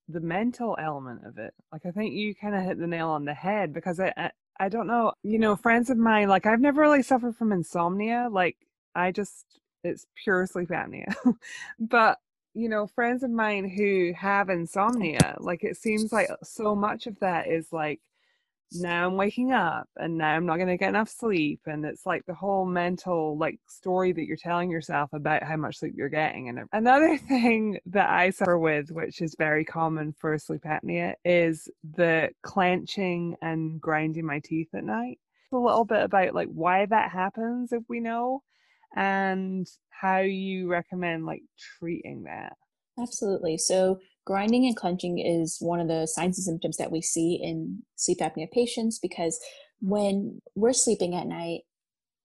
the 0.09 0.21
mental 0.21 0.77
element 0.81 1.21
of 1.27 1.39
it 1.39 1.53
like 1.73 1.85
i 1.87 1.91
think 1.91 2.15
you 2.15 2.35
kind 2.35 2.55
of 2.55 2.63
hit 2.63 2.79
the 2.79 2.87
nail 2.87 3.09
on 3.09 3.25
the 3.25 3.35
head 3.35 3.73
because 3.73 4.01
I, 4.01 4.31
I 4.61 4.69
don't 4.69 4.87
know, 4.87 5.13
you 5.23 5.39
know, 5.39 5.55
friends 5.57 5.91
of 5.91 5.99
mine, 5.99 6.29
like 6.29 6.47
I've 6.47 6.61
never 6.61 6.81
really 6.81 7.03
suffered 7.03 7.37
from 7.37 7.53
insomnia. 7.53 8.29
Like 8.31 8.57
I 8.95 9.13
just, 9.13 9.45
it's 9.85 10.07
pure 10.17 10.47
sleep 10.47 10.71
apnea. 10.71 11.15
but, 11.79 12.19
you 12.55 12.69
know, 12.69 12.87
friends 12.87 13.23
of 13.23 13.31
mine 13.31 13.69
who 13.69 14.13
have 14.17 14.49
insomnia, 14.49 15.37
like 15.39 15.63
it 15.63 15.77
seems 15.77 16.13
like 16.13 16.29
so 16.43 16.75
much 16.75 17.07
of 17.07 17.19
that 17.21 17.47
is 17.49 17.73
like 17.73 18.01
now 18.73 19.07
I'm 19.07 19.17
waking 19.17 19.53
up 19.53 19.89
and 19.97 20.19
now 20.19 20.29
I'm 20.29 20.47
not 20.47 20.57
going 20.57 20.69
to 20.69 20.77
get 20.77 20.91
enough 20.91 21.09
sleep. 21.09 21.61
And 21.67 21.85
it's 21.85 22.05
like 22.07 22.25
the 22.27 22.35
whole 22.35 22.67
mental 22.67 23.39
like 23.39 23.59
story 23.69 24.13
that 24.13 24.25
you're 24.27 24.37
telling 24.37 24.71
yourself 24.71 25.11
about 25.13 25.43
how 25.43 25.57
much 25.57 25.79
sleep 25.79 25.95
you're 25.97 26.09
getting. 26.09 26.49
And 26.49 26.61
another 26.73 27.17
thing 27.29 27.79
that 27.87 28.11
I 28.11 28.31
suffer 28.31 28.59
with, 28.59 28.91
which 28.91 29.23
is 29.23 29.35
very 29.39 29.65
common 29.65 30.13
for 30.13 30.39
sleep 30.39 30.63
apnea, 30.65 31.15
is 31.25 31.69
the 31.97 32.31
clenching 32.43 33.37
and 33.41 33.81
grinding 33.81 34.27
my 34.27 34.41
teeth 34.45 34.69
at 34.75 34.85
night. 34.85 35.19
A 35.53 35.57
little 35.57 35.87
bit 35.87 36.03
about 36.03 36.35
like 36.35 36.49
why 36.49 36.85
that 36.87 37.11
happens 37.11 37.73
if 37.73 37.83
we 37.89 38.01
know 38.01 38.43
and 38.95 39.67
how 39.91 40.19
you 40.21 40.69
recommend 40.69 41.25
like 41.25 41.43
treating 41.79 42.25
that. 42.25 42.55
Absolutely. 43.01 43.57
So 43.57 43.99
grinding 44.29 44.67
and 44.67 44.77
clenching 44.77 45.19
is 45.19 45.57
one 45.59 45.81
of 45.81 45.89
the 45.89 46.05
signs 46.07 46.37
and 46.37 46.45
symptoms 46.45 46.77
that 46.77 46.93
we 46.93 47.01
see 47.01 47.41
in 47.43 47.83
sleep 47.97 48.19
apnea 48.19 48.47
patients 48.51 48.99
because 48.99 49.41
when 49.81 50.43
we're 50.55 50.75
sleeping 50.75 51.15
at 51.15 51.27
night, 51.27 51.61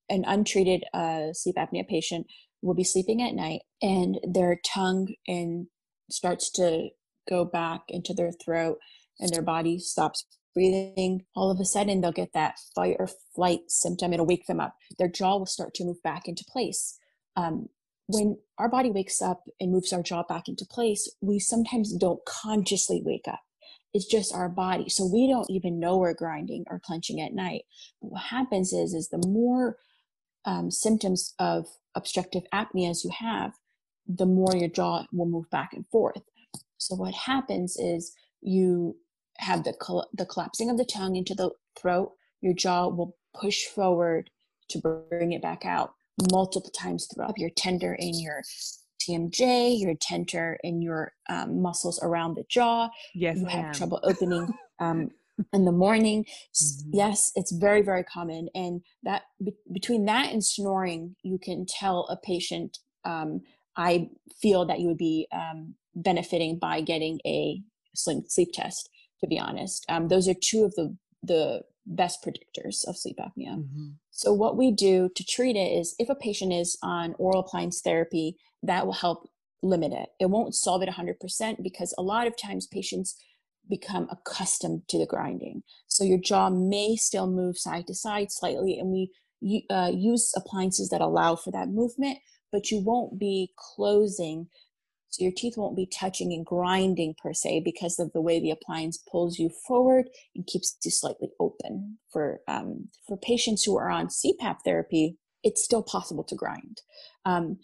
an 0.09 0.25
untreated 0.27 0.83
uh, 0.93 1.31
sleep 1.31 1.55
apnea 1.55 1.87
patient 1.87 2.27
will 2.61 2.73
be 2.73 2.83
sleeping 2.83 3.21
at 3.21 3.33
night 3.33 3.61
and 3.81 4.19
their 4.29 4.59
tongue 4.65 5.15
and 5.29 5.67
starts 6.11 6.51
to 6.51 6.89
go 7.29 7.45
back 7.45 7.83
into 7.87 8.13
their 8.13 8.33
throat 8.43 8.79
and 9.21 9.31
their 9.31 9.41
body 9.41 9.79
stops 9.79 10.25
breathing. 10.53 11.23
All 11.37 11.49
of 11.49 11.61
a 11.61 11.65
sudden 11.65 12.01
they'll 12.01 12.11
get 12.11 12.33
that 12.33 12.55
fight 12.75 12.97
or 12.99 13.07
flight 13.33 13.61
symptom. 13.69 14.11
It'll 14.11 14.25
wake 14.25 14.45
them 14.45 14.59
up. 14.59 14.75
Their 14.99 15.07
jaw 15.07 15.37
will 15.37 15.45
start 15.45 15.73
to 15.75 15.85
move 15.85 16.03
back 16.03 16.27
into 16.27 16.43
place. 16.51 16.99
Um, 17.37 17.69
when 18.07 18.37
our 18.57 18.69
body 18.69 18.91
wakes 18.91 19.21
up 19.21 19.43
and 19.59 19.71
moves 19.71 19.93
our 19.93 20.03
jaw 20.03 20.23
back 20.23 20.47
into 20.47 20.65
place, 20.65 21.09
we 21.21 21.39
sometimes 21.39 21.93
don't 21.93 22.23
consciously 22.25 23.01
wake 23.03 23.27
up. 23.27 23.39
It's 23.93 24.05
just 24.05 24.33
our 24.33 24.49
body. 24.49 24.89
So 24.89 25.05
we 25.05 25.27
don't 25.27 25.49
even 25.49 25.79
know 25.79 25.97
we're 25.97 26.13
grinding 26.13 26.65
or 26.67 26.79
clenching 26.79 27.21
at 27.21 27.33
night. 27.33 27.63
But 28.01 28.11
what 28.11 28.23
happens 28.23 28.73
is, 28.73 28.93
is 28.93 29.09
the 29.09 29.25
more 29.27 29.77
um, 30.45 30.71
symptoms 30.71 31.33
of 31.39 31.67
obstructive 31.95 32.43
apneas 32.53 33.03
you 33.03 33.11
have, 33.11 33.53
the 34.07 34.25
more 34.25 34.55
your 34.55 34.69
jaw 34.69 35.05
will 35.13 35.27
move 35.27 35.49
back 35.49 35.73
and 35.73 35.87
forth. 35.87 36.21
So 36.77 36.95
what 36.95 37.13
happens 37.13 37.77
is 37.77 38.13
you 38.41 38.97
have 39.37 39.63
the, 39.63 39.73
col- 39.73 40.09
the 40.13 40.25
collapsing 40.25 40.69
of 40.69 40.77
the 40.77 40.85
tongue 40.85 41.15
into 41.15 41.35
the 41.35 41.51
throat. 41.79 42.11
Your 42.41 42.53
jaw 42.53 42.87
will 42.87 43.15
push 43.33 43.65
forward 43.65 44.29
to 44.69 44.79
bring 45.09 45.31
it 45.31 45.41
back 45.41 45.65
out 45.65 45.93
multiple 46.31 46.71
times 46.71 47.07
throughout 47.13 47.37
your 47.37 47.49
tender 47.55 47.93
in 47.93 48.19
your 48.19 48.43
TMJ, 49.01 49.79
your 49.79 49.95
tender 49.95 50.57
in 50.63 50.81
your 50.81 51.13
um, 51.29 51.61
muscles 51.61 51.99
around 52.01 52.35
the 52.35 52.45
jaw. 52.49 52.89
Yes, 53.13 53.37
you 53.37 53.45
have 53.47 53.75
trouble 53.75 53.99
opening 54.03 54.47
um, 54.79 55.11
in 55.51 55.65
the 55.65 55.71
morning. 55.71 56.25
Mm-hmm. 56.25 56.91
Yes, 56.93 57.31
it's 57.35 57.51
very 57.51 57.81
very 57.81 58.03
common, 58.03 58.49
and 58.55 58.81
that 59.03 59.23
be- 59.43 59.55
between 59.71 60.05
that 60.05 60.31
and 60.31 60.43
snoring, 60.43 61.15
you 61.23 61.37
can 61.37 61.65
tell 61.65 62.07
a 62.09 62.17
patient. 62.17 62.79
Um, 63.05 63.41
I 63.75 64.09
feel 64.39 64.65
that 64.65 64.79
you 64.79 64.87
would 64.87 64.97
be 64.97 65.27
um, 65.33 65.75
benefiting 65.95 66.59
by 66.59 66.81
getting 66.81 67.19
a 67.25 67.61
sleep 67.95 68.51
test. 68.53 68.89
To 69.21 69.27
be 69.27 69.39
honest, 69.39 69.85
um, 69.89 70.09
those 70.09 70.27
are 70.27 70.33
two 70.33 70.63
of 70.65 70.75
the 70.75 70.95
the 71.23 71.61
best 71.85 72.23
predictors 72.23 72.87
of 72.87 72.97
sleep 72.97 73.17
apnea. 73.17 73.57
Mm-hmm. 73.57 73.89
So, 74.11 74.33
what 74.33 74.57
we 74.57 74.71
do 74.71 75.09
to 75.15 75.23
treat 75.23 75.55
it 75.55 75.71
is 75.79 75.95
if 75.99 76.09
a 76.09 76.15
patient 76.15 76.53
is 76.53 76.77
on 76.81 77.15
oral 77.17 77.41
appliance 77.41 77.81
therapy, 77.81 78.37
that 78.61 78.85
will 78.85 78.93
help 78.93 79.29
limit 79.61 79.93
it. 79.93 80.09
It 80.19 80.29
won't 80.29 80.55
solve 80.55 80.81
it 80.83 80.89
100% 80.89 81.63
because 81.63 81.93
a 81.97 82.01
lot 82.01 82.27
of 82.27 82.37
times 82.37 82.67
patients 82.67 83.15
become 83.69 84.07
accustomed 84.11 84.83
to 84.89 84.97
the 84.97 85.05
grinding. 85.05 85.63
So, 85.87 86.03
your 86.03 86.19
jaw 86.19 86.49
may 86.49 86.95
still 86.95 87.27
move 87.27 87.57
side 87.57 87.87
to 87.87 87.93
side 87.93 88.31
slightly, 88.31 88.79
and 88.79 88.89
we 88.89 89.11
uh, 89.69 89.91
use 89.93 90.33
appliances 90.35 90.89
that 90.89 91.01
allow 91.01 91.35
for 91.35 91.51
that 91.51 91.69
movement, 91.69 92.19
but 92.51 92.71
you 92.71 92.79
won't 92.79 93.19
be 93.19 93.51
closing 93.57 94.47
so 95.13 95.23
your 95.23 95.31
teeth 95.31 95.57
won't 95.57 95.75
be 95.75 95.85
touching 95.85 96.33
and 96.33 96.43
grinding 96.43 97.13
per 97.21 97.33
se 97.33 97.61
because 97.63 97.99
of 97.99 98.11
the 98.13 98.21
way 98.21 98.39
the 98.39 98.49
appliance 98.49 98.97
pulls 98.97 99.37
you 99.37 99.51
forward 99.67 100.09
and 100.33 100.47
keeps 100.47 100.75
you 100.83 100.89
slightly 100.89 101.29
open. 101.39 101.99
For 102.11 102.39
um, 102.47 102.87
for 103.07 103.15
patients 103.15 103.63
who 103.63 103.77
are 103.77 103.91
on 103.91 104.07
CPAP 104.07 104.57
therapy, 104.65 105.17
it's 105.43 105.63
still 105.63 105.83
possible 105.83 106.23
to 106.23 106.35
grind. 106.35 106.81
Um, 107.25 107.59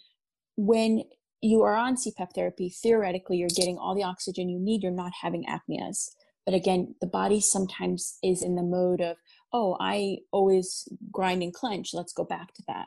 when 0.56 1.02
you 1.40 1.62
are 1.62 1.74
on 1.74 1.96
CPAP 1.96 2.34
therapy, 2.36 2.68
theoretically, 2.68 3.38
you're 3.38 3.48
getting 3.48 3.78
all 3.78 3.96
the 3.96 4.04
oxygen 4.04 4.48
you 4.48 4.60
need. 4.60 4.84
You're 4.84 4.92
not 4.92 5.12
having 5.20 5.44
apneas. 5.46 6.10
But 6.46 6.54
again, 6.54 6.94
the 7.00 7.08
body 7.08 7.40
sometimes 7.40 8.16
is 8.22 8.44
in 8.44 8.54
the 8.54 8.62
mode 8.62 9.00
of, 9.00 9.16
oh, 9.52 9.76
I 9.80 10.18
always 10.30 10.88
grind 11.10 11.42
and 11.42 11.52
clench. 11.52 11.90
Let's 11.94 12.12
go 12.12 12.22
back 12.22 12.54
to 12.54 12.62
that. 12.68 12.86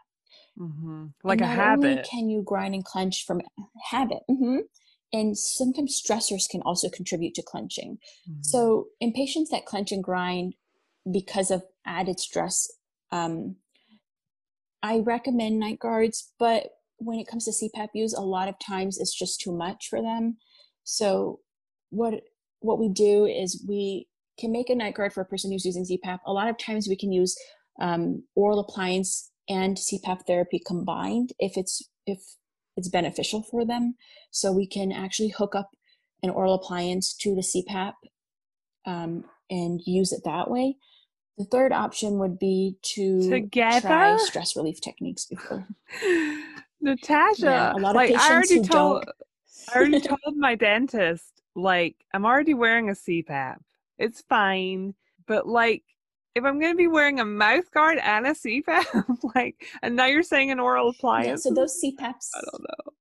Mm-hmm. 0.59 1.07
Like 1.23 1.41
a 1.41 1.47
habit. 1.47 2.07
can 2.09 2.29
you 2.29 2.43
grind 2.43 2.75
and 2.75 2.85
clench 2.85 3.25
from 3.25 3.41
habit? 3.89 4.19
Mm-hmm. 4.29 4.59
And 5.11 5.37
sometimes 5.37 6.01
stressors 6.01 6.49
can 6.49 6.61
also 6.61 6.89
contribute 6.89 7.35
to 7.35 7.43
clenching. 7.43 7.97
Mm-hmm. 8.29 8.41
So, 8.41 8.87
in 8.99 9.13
patients 9.13 9.49
that 9.51 9.65
clench 9.65 9.91
and 9.91 10.03
grind 10.03 10.55
because 11.11 11.51
of 11.51 11.63
added 11.85 12.19
stress, 12.19 12.67
um, 13.11 13.57
I 14.81 14.99
recommend 14.99 15.59
night 15.59 15.79
guards, 15.79 16.31
but 16.39 16.69
when 16.97 17.19
it 17.19 17.27
comes 17.27 17.45
to 17.45 17.51
CPAP 17.51 17.89
use, 17.93 18.13
a 18.13 18.21
lot 18.21 18.47
of 18.47 18.55
times 18.59 18.99
it's 18.99 19.17
just 19.17 19.39
too 19.39 19.55
much 19.55 19.87
for 19.89 20.01
them. 20.01 20.37
So, 20.83 21.39
what 21.89 22.21
what 22.59 22.79
we 22.79 22.89
do 22.89 23.25
is 23.25 23.63
we 23.67 24.07
can 24.39 24.51
make 24.51 24.69
a 24.69 24.75
night 24.75 24.95
guard 24.95 25.13
for 25.13 25.21
a 25.21 25.25
person 25.25 25.51
who's 25.51 25.65
using 25.65 25.85
CPAP. 25.85 26.19
A 26.25 26.33
lot 26.33 26.47
of 26.47 26.57
times 26.57 26.87
we 26.87 26.95
can 26.95 27.11
use 27.11 27.35
um, 27.81 28.23
oral 28.35 28.59
appliance 28.59 29.31
and 29.49 29.77
CPAP 29.77 30.25
therapy 30.25 30.61
combined 30.65 31.31
if 31.39 31.57
it's 31.57 31.81
if 32.05 32.19
it's 32.77 32.89
beneficial 32.89 33.43
for 33.43 33.65
them. 33.65 33.95
So 34.31 34.51
we 34.51 34.67
can 34.67 34.91
actually 34.91 35.29
hook 35.29 35.55
up 35.55 35.69
an 36.23 36.29
oral 36.29 36.53
appliance 36.55 37.13
to 37.17 37.35
the 37.35 37.41
CPAP 37.41 37.93
um, 38.85 39.25
and 39.49 39.79
use 39.85 40.11
it 40.11 40.21
that 40.25 40.49
way. 40.49 40.77
The 41.37 41.45
third 41.45 41.71
option 41.73 42.19
would 42.19 42.37
be 42.39 42.77
to 42.95 43.29
Together? 43.29 43.81
try 43.87 44.17
stress 44.17 44.55
relief 44.55 44.79
techniques 44.81 45.25
before. 45.25 45.67
Natasha, 46.81 47.45
Yeah, 47.45 47.73
a 47.73 47.77
lot 47.79 47.91
of 47.91 47.95
like 47.95 48.11
I 48.11 48.31
already 48.33 48.55
who 48.57 48.63
told, 48.63 49.03
don't- 49.05 49.15
I 49.73 49.77
already 49.77 49.99
told 50.07 50.35
my 50.37 50.55
dentist, 50.55 51.41
like 51.55 51.95
I'm 52.13 52.25
already 52.25 52.53
wearing 52.53 52.89
a 52.89 52.93
CPAP. 52.93 53.57
It's 53.97 54.21
fine, 54.27 54.93
but 55.27 55.47
like 55.47 55.83
if 56.35 56.43
I'm 56.43 56.59
gonna 56.59 56.75
be 56.75 56.87
wearing 56.87 57.19
a 57.19 57.25
mouth 57.25 57.69
guard 57.71 57.99
and 57.99 58.25
a 58.25 58.31
CPAP, 58.31 59.19
like, 59.35 59.63
and 59.81 59.95
now 59.95 60.05
you're 60.05 60.23
saying 60.23 60.51
an 60.51 60.59
oral 60.59 60.89
appliance. 60.89 61.25
Yeah, 61.25 61.33
appliance. 61.33 61.43
so 61.43 61.53
those 61.53 61.81
CPAPs. 61.83 62.29
I 62.35 62.41
don't 62.51 62.61
know. 62.61 62.93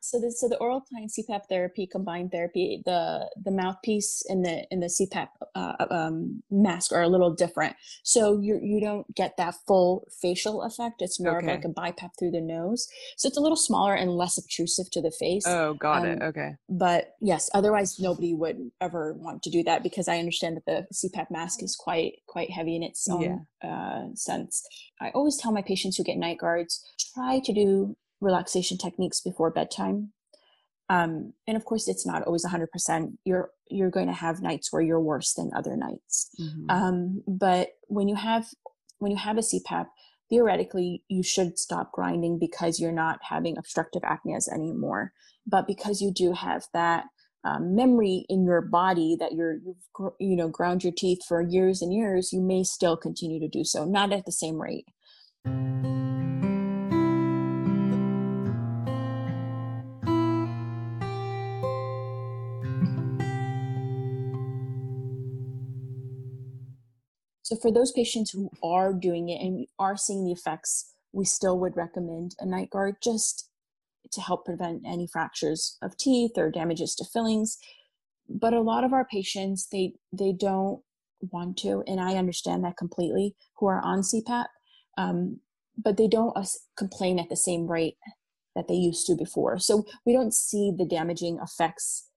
So 0.00 0.20
the 0.20 0.30
so 0.30 0.48
the 0.48 0.56
oral 0.58 0.78
appliance 0.78 1.18
CPAP 1.18 1.42
therapy, 1.48 1.86
combined 1.86 2.30
therapy, 2.30 2.82
the 2.84 3.28
the 3.44 3.50
mouthpiece 3.50 4.22
and 4.28 4.44
the 4.44 4.64
and 4.70 4.82
the 4.82 4.86
CPAP 4.86 5.28
uh, 5.54 5.86
um, 5.90 6.42
mask 6.50 6.92
are 6.92 7.02
a 7.02 7.08
little 7.08 7.32
different. 7.34 7.74
So 8.04 8.38
you 8.40 8.58
you 8.62 8.80
don't 8.80 9.12
get 9.14 9.36
that 9.36 9.54
full 9.66 10.06
facial 10.22 10.62
effect. 10.62 11.02
It's 11.02 11.18
more 11.20 11.38
Okay. 11.38 11.46
of 11.46 11.52
like 11.52 11.64
a 11.64 11.68
BiPAP 11.68 12.10
through 12.18 12.30
the 12.30 12.40
nose. 12.40 12.88
So 13.16 13.26
it's 13.28 13.36
a 13.36 13.40
little 13.40 13.56
smaller 13.56 13.94
and 13.94 14.10
less 14.16 14.38
obtrusive 14.38 14.90
to 14.92 15.02
the 15.02 15.10
face. 15.10 15.44
Oh, 15.46 15.74
got 15.74 16.04
it. 16.04 16.22
Um, 16.22 16.28
Okay. 16.28 16.54
but 16.68 17.16
yes, 17.20 17.50
otherwise 17.54 17.98
nobody 17.98 18.34
would 18.34 18.70
ever 18.80 19.14
want 19.14 19.42
to 19.42 19.50
do 19.50 19.62
that 19.64 19.82
because 19.82 20.08
I 20.08 20.18
understand 20.18 20.56
that 20.56 20.66
the 20.66 20.86
CPAP 20.94 21.30
mask 21.30 21.62
is 21.62 21.74
quite 21.76 22.20
quite 22.26 22.50
heavy 22.50 22.76
in 22.76 22.82
its 22.82 23.08
own 23.08 23.46
uh, 23.62 24.14
sense. 24.14 24.66
I 25.00 25.10
always 25.10 25.36
tell 25.36 25.52
my 25.52 25.62
patients 25.62 25.96
who 25.96 26.04
get 26.04 26.18
night 26.18 26.38
guards 26.38 26.84
try 27.14 27.40
to 27.40 27.52
do 27.52 27.96
relaxation 28.20 28.78
techniques 28.78 29.20
before 29.20 29.50
bedtime. 29.50 30.12
Um, 30.90 31.34
and 31.46 31.56
of 31.56 31.64
course, 31.64 31.86
it's 31.86 32.06
not 32.06 32.22
always 32.22 32.46
100%. 32.46 33.18
You're 33.24 33.50
you're 33.70 33.90
going 33.90 34.06
to 34.06 34.14
have 34.14 34.40
nights 34.40 34.72
where 34.72 34.80
you're 34.80 35.00
worse 35.00 35.34
than 35.34 35.50
other 35.54 35.76
nights. 35.76 36.30
Mhm. 36.40 36.70
Um, 36.70 37.22
but 37.26 37.72
when 37.88 38.08
you 38.08 38.14
have 38.14 38.48
when 38.98 39.10
you 39.12 39.18
have 39.18 39.36
a 39.36 39.42
CPAP, 39.42 39.86
theoretically 40.30 41.04
you 41.08 41.22
should 41.22 41.58
stop 41.58 41.92
grinding 41.92 42.38
because 42.38 42.80
you're 42.80 42.92
not 42.92 43.18
having 43.22 43.58
obstructive 43.58 44.02
apneas 44.02 44.48
anymore. 44.48 45.12
But 45.46 45.66
because 45.66 46.00
you 46.00 46.10
do 46.12 46.32
have 46.32 46.66
that 46.72 47.04
um, 47.44 47.74
memory 47.74 48.24
in 48.28 48.44
your 48.44 48.62
body 48.62 49.16
that 49.20 49.32
you're 49.32 49.58
you've 49.64 49.86
gr- 49.92 50.08
you 50.18 50.36
know 50.36 50.48
ground 50.48 50.82
your 50.82 50.92
teeth 50.92 51.20
for 51.26 51.42
years 51.42 51.82
and 51.82 51.92
years, 51.92 52.32
you 52.32 52.40
may 52.40 52.64
still 52.64 52.96
continue 52.96 53.40
to 53.40 53.48
do 53.48 53.64
so, 53.64 53.84
not 53.84 54.12
at 54.12 54.24
the 54.24 54.32
same 54.32 54.60
rate. 54.60 54.86
So 67.48 67.56
for 67.56 67.72
those 67.72 67.92
patients 67.92 68.30
who 68.30 68.50
are 68.62 68.92
doing 68.92 69.30
it 69.30 69.40
and 69.40 69.66
are 69.78 69.96
seeing 69.96 70.26
the 70.26 70.32
effects, 70.32 70.92
we 71.12 71.24
still 71.24 71.58
would 71.58 71.78
recommend 71.78 72.36
a 72.40 72.44
night 72.44 72.68
guard 72.68 72.96
just 73.02 73.48
to 74.12 74.20
help 74.20 74.44
prevent 74.44 74.82
any 74.86 75.06
fractures 75.06 75.78
of 75.80 75.96
teeth 75.96 76.32
or 76.36 76.50
damages 76.50 76.94
to 76.96 77.06
fillings. 77.06 77.56
But 78.28 78.52
a 78.52 78.60
lot 78.60 78.84
of 78.84 78.92
our 78.92 79.06
patients, 79.06 79.66
they 79.72 79.94
they 80.12 80.34
don't 80.38 80.82
want 81.22 81.56
to, 81.60 81.82
and 81.86 81.98
I 81.98 82.16
understand 82.16 82.64
that 82.64 82.76
completely, 82.76 83.34
who 83.56 83.66
are 83.66 83.80
on 83.80 84.02
CPAP, 84.02 84.48
um, 84.98 85.40
but 85.82 85.96
they 85.96 86.06
don't 86.06 86.36
us- 86.36 86.66
complain 86.76 87.18
at 87.18 87.30
the 87.30 87.36
same 87.36 87.66
rate 87.66 87.96
that 88.56 88.68
they 88.68 88.74
used 88.74 89.06
to 89.06 89.14
before. 89.14 89.58
So 89.58 89.86
we 90.04 90.12
don't 90.12 90.34
see 90.34 90.70
the 90.70 90.84
damaging 90.84 91.38
effects 91.42 92.10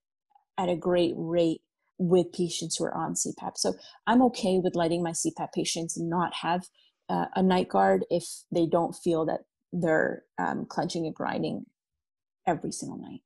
at 0.58 0.67
a 0.67 0.76
great 0.76 1.13
rate 1.15 1.62
with 2.02 2.34
patients 2.34 2.78
who 2.78 2.86
are 2.86 2.96
on 2.98 3.14
CPAP. 3.14 3.52
So 3.58 3.76
I'm 4.08 4.24
okay 4.24 4.58
with 4.58 4.76
letting 4.76 5.04
my 5.04 5.12
CPAP 5.12 5.52
patients 5.54 6.00
not 6.00 6.34
have 6.42 6.64
uh, 7.10 7.26
a 7.36 7.44
night 7.44 7.70
guard 7.70 8.06
if 8.10 8.26
they 8.52 8.66
don't 8.66 8.94
feel 8.96 9.24
that 9.28 9.42
they're 9.72 10.24
um, 10.40 10.66
clenching 10.66 11.06
and 11.06 11.14
grinding 11.14 11.66
every 12.48 12.72
single 12.72 12.98
night. 12.98 13.22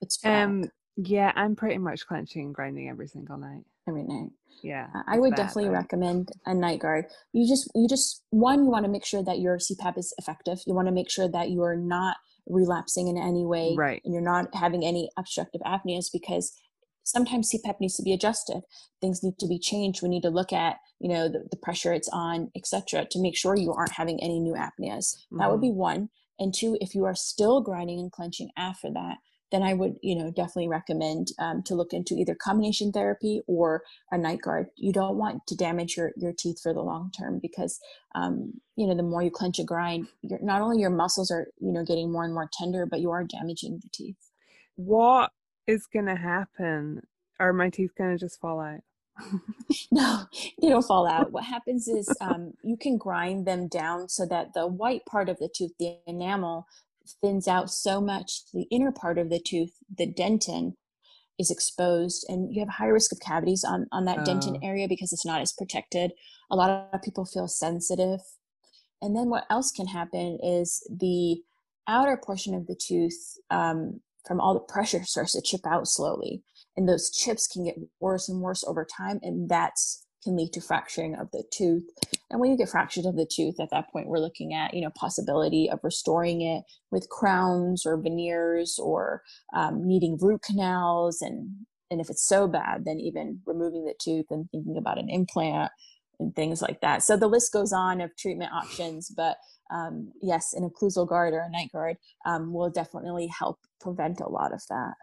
It's 0.00 0.18
Um, 0.24 0.64
yeah, 0.96 1.30
I'm 1.36 1.54
pretty 1.54 1.78
much 1.78 2.04
clenching 2.06 2.46
and 2.46 2.54
grinding 2.54 2.88
every 2.88 3.06
single 3.06 3.38
night. 3.38 3.62
every 3.88 4.02
night. 4.02 4.30
Yeah. 4.62 4.88
Uh, 4.94 5.02
I 5.06 5.18
would 5.20 5.30
bad, 5.30 5.46
definitely 5.46 5.70
recommend 5.70 6.32
a 6.44 6.54
night 6.54 6.80
guard. 6.80 7.06
You 7.32 7.48
just, 7.48 7.70
you 7.74 7.86
just, 7.88 8.22
one, 8.30 8.64
you 8.64 8.70
want 8.70 8.84
to 8.84 8.90
make 8.90 9.04
sure 9.04 9.22
that 9.22 9.38
your 9.38 9.58
CPAP 9.58 9.96
is 9.96 10.12
effective. 10.18 10.58
You 10.66 10.74
want 10.74 10.88
to 10.88 10.92
make 10.92 11.08
sure 11.10 11.28
that 11.28 11.50
you 11.50 11.62
are 11.62 11.76
not 11.76 12.16
relapsing 12.46 13.06
in 13.06 13.16
any 13.16 13.46
way 13.46 13.74
Right. 13.76 14.02
and 14.04 14.12
you're 14.12 14.22
not 14.22 14.52
having 14.54 14.84
any 14.84 15.08
obstructive 15.16 15.60
apneas 15.62 16.06
because 16.12 16.52
sometimes 17.02 17.50
CPAP 17.50 17.80
needs 17.80 17.96
to 17.96 18.02
be 18.02 18.12
adjusted. 18.12 18.62
Things 19.00 19.22
need 19.22 19.38
to 19.38 19.48
be 19.48 19.58
changed. 19.58 20.02
We 20.02 20.08
need 20.08 20.22
to 20.22 20.30
look 20.30 20.52
at, 20.52 20.76
you 21.00 21.08
know, 21.08 21.28
the, 21.28 21.46
the 21.50 21.56
pressure 21.56 21.92
it's 21.92 22.08
on, 22.12 22.50
etc., 22.56 23.06
to 23.10 23.20
make 23.20 23.36
sure 23.36 23.56
you 23.56 23.72
aren't 23.72 23.92
having 23.92 24.22
any 24.22 24.40
new 24.40 24.54
apneas. 24.54 25.16
That 25.32 25.50
would 25.50 25.60
be 25.60 25.70
one. 25.70 26.08
And 26.38 26.54
two, 26.54 26.76
if 26.80 26.94
you 26.94 27.04
are 27.04 27.14
still 27.14 27.60
grinding 27.60 28.00
and 28.00 28.10
clenching 28.10 28.50
after 28.56 28.90
that, 28.92 29.18
then 29.52 29.62
I 29.62 29.74
would, 29.74 29.96
you 30.02 30.16
know, 30.16 30.30
definitely 30.30 30.68
recommend 30.68 31.28
um, 31.38 31.62
to 31.64 31.74
look 31.74 31.92
into 31.92 32.14
either 32.14 32.34
combination 32.34 32.90
therapy 32.90 33.42
or 33.46 33.82
a 34.10 34.16
night 34.16 34.40
guard. 34.40 34.68
You 34.76 34.92
don't 34.92 35.18
want 35.18 35.46
to 35.46 35.54
damage 35.54 35.96
your, 35.96 36.12
your 36.16 36.32
teeth 36.32 36.58
for 36.62 36.72
the 36.72 36.80
long 36.80 37.12
term 37.16 37.38
because, 37.40 37.78
um, 38.14 38.54
you 38.76 38.86
know, 38.86 38.96
the 38.96 39.02
more 39.02 39.22
you 39.22 39.30
clench 39.30 39.58
and 39.58 39.68
grind, 39.68 40.08
you're, 40.22 40.42
not 40.42 40.62
only 40.62 40.80
your 40.80 40.90
muscles 40.90 41.30
are, 41.30 41.48
you 41.60 41.70
know, 41.70 41.84
getting 41.84 42.10
more 42.10 42.24
and 42.24 42.32
more 42.32 42.48
tender, 42.50 42.86
but 42.86 43.00
you 43.00 43.10
are 43.10 43.24
damaging 43.24 43.78
the 43.82 43.90
teeth. 43.92 44.16
What 44.76 45.30
is 45.66 45.86
gonna 45.86 46.16
happen? 46.16 47.06
Are 47.38 47.52
my 47.52 47.70
teeth 47.70 47.92
gonna 47.96 48.18
just 48.18 48.40
fall 48.40 48.60
out? 48.60 48.80
No, 49.90 50.24
they 50.60 50.68
don't 50.68 50.82
fall 50.86 51.06
out. 51.06 51.32
What 51.32 51.44
happens 51.44 51.86
is 51.88 52.16
um, 52.20 52.52
you 52.62 52.76
can 52.76 52.96
grind 52.98 53.46
them 53.46 53.68
down 53.68 54.08
so 54.08 54.24
that 54.26 54.54
the 54.54 54.66
white 54.66 55.04
part 55.06 55.28
of 55.28 55.38
the 55.38 55.48
tooth, 55.54 55.72
the 55.78 55.98
enamel, 56.06 56.66
thins 57.20 57.46
out 57.48 57.70
so 57.70 58.00
much 58.00 58.42
the 58.52 58.62
inner 58.70 58.92
part 58.92 59.18
of 59.18 59.28
the 59.30 59.40
tooth, 59.40 59.72
the 59.98 60.06
dentin, 60.06 60.74
is 61.38 61.50
exposed, 61.50 62.24
and 62.28 62.54
you 62.54 62.60
have 62.60 62.68
a 62.68 62.72
high 62.72 62.86
risk 62.86 63.12
of 63.12 63.20
cavities 63.20 63.64
on 63.64 63.86
on 63.92 64.04
that 64.06 64.18
dentin 64.18 64.56
Oh. 64.56 64.60
area 64.62 64.88
because 64.88 65.12
it's 65.12 65.26
not 65.26 65.40
as 65.40 65.52
protected. 65.52 66.12
A 66.50 66.56
lot 66.56 66.88
of 66.92 67.02
people 67.02 67.24
feel 67.24 67.48
sensitive, 67.48 68.20
and 69.02 69.16
then 69.16 69.28
what 69.30 69.46
else 69.50 69.70
can 69.72 69.86
happen 69.88 70.38
is 70.42 70.86
the 70.90 71.42
outer 71.88 72.16
portion 72.16 72.54
of 72.54 72.66
the 72.66 72.76
tooth, 72.76 73.38
um, 73.50 74.00
from 74.26 74.40
all 74.40 74.54
the 74.54 74.60
pressure, 74.60 75.04
starts 75.04 75.32
to 75.32 75.42
chip 75.42 75.66
out 75.66 75.88
slowly 75.88 76.42
and 76.76 76.88
those 76.88 77.10
chips 77.10 77.46
can 77.46 77.64
get 77.64 77.76
worse 78.00 78.28
and 78.28 78.40
worse 78.40 78.64
over 78.64 78.84
time 78.84 79.18
and 79.22 79.48
that's 79.48 80.06
can 80.22 80.36
lead 80.36 80.52
to 80.52 80.60
fracturing 80.60 81.16
of 81.16 81.28
the 81.32 81.42
tooth. 81.52 81.82
And 82.30 82.40
when 82.40 82.52
you 82.52 82.56
get 82.56 82.68
fractures 82.68 83.06
of 83.06 83.16
the 83.16 83.26
tooth 83.26 83.58
at 83.60 83.70
that 83.70 83.90
point 83.92 84.08
we're 84.08 84.18
looking 84.18 84.54
at 84.54 84.72
you 84.72 84.80
know 84.80 84.90
possibility 84.94 85.68
of 85.70 85.80
restoring 85.82 86.42
it 86.42 86.62
with 86.90 87.08
crowns 87.08 87.84
or 87.84 88.00
veneers 88.00 88.78
or 88.80 89.22
um, 89.54 89.86
needing 89.86 90.16
root 90.20 90.42
canals 90.42 91.20
and 91.20 91.50
and 91.90 92.00
if 92.00 92.08
it's 92.08 92.26
so 92.26 92.46
bad 92.46 92.84
then 92.84 93.00
even 93.00 93.40
removing 93.46 93.84
the 93.84 93.94
tooth 94.00 94.26
and 94.30 94.48
thinking 94.50 94.76
about 94.78 94.98
an 94.98 95.10
implant 95.10 95.70
and 96.20 96.36
things 96.36 96.62
like 96.62 96.80
that. 96.82 97.02
So 97.02 97.16
the 97.16 97.26
list 97.26 97.52
goes 97.52 97.72
on 97.72 98.00
of 98.00 98.16
treatment 98.16 98.52
options 98.52 99.10
but 99.14 99.36
um, 99.72 100.12
yes 100.22 100.54
an 100.54 100.68
occlusal 100.68 101.08
guard 101.08 101.34
or 101.34 101.40
a 101.40 101.50
night 101.50 101.70
guard 101.72 101.96
um, 102.24 102.52
will 102.52 102.70
definitely 102.70 103.26
help 103.26 103.58
prevent 103.82 104.20
a 104.20 104.28
lot 104.28 104.52
of 104.54 104.62
that 104.68 104.94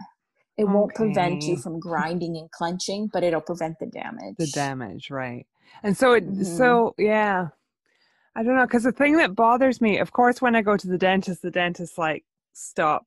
it 0.58 0.68
won't 0.68 0.94
prevent 0.94 1.44
you 1.44 1.56
from 1.56 1.80
grinding 1.80 2.36
and 2.36 2.52
clenching, 2.52 3.08
but 3.14 3.24
it'll 3.24 3.40
prevent 3.40 3.80
the 3.80 3.86
damage. 3.86 4.36
The 4.38 4.48
damage, 4.48 5.10
right? 5.10 5.48
And 5.84 5.96
so 5.96 6.12
it, 6.18 6.28
Mhm. 6.28 6.46
so 6.58 6.94
yeah, 6.98 7.48
I 8.36 8.44
don't 8.44 8.58
know, 8.58 8.66
because 8.66 8.84
the 8.84 8.92
thing 8.92 9.16
that 9.18 9.36
bothers 9.36 9.80
me, 9.80 10.00
of 10.00 10.12
course, 10.12 10.42
when 10.42 10.56
I 10.58 10.62
go 10.62 10.76
to 10.76 10.88
the 10.88 10.98
dentist, 10.98 11.42
the 11.44 11.50
dentist 11.52 11.98
like 11.98 12.26
stop 12.52 13.06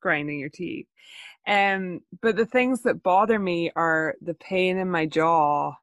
grinding 0.00 0.40
your 0.40 0.48
teeth. 0.48 0.88
Um, 1.46 2.00
but 2.20 2.34
the 2.34 2.46
things 2.46 2.82
that 2.82 3.02
bother 3.04 3.38
me 3.38 3.70
are 3.76 4.16
the 4.20 4.34
pain 4.34 4.76
in 4.76 4.90
my 4.90 5.06
jaw, 5.06 5.74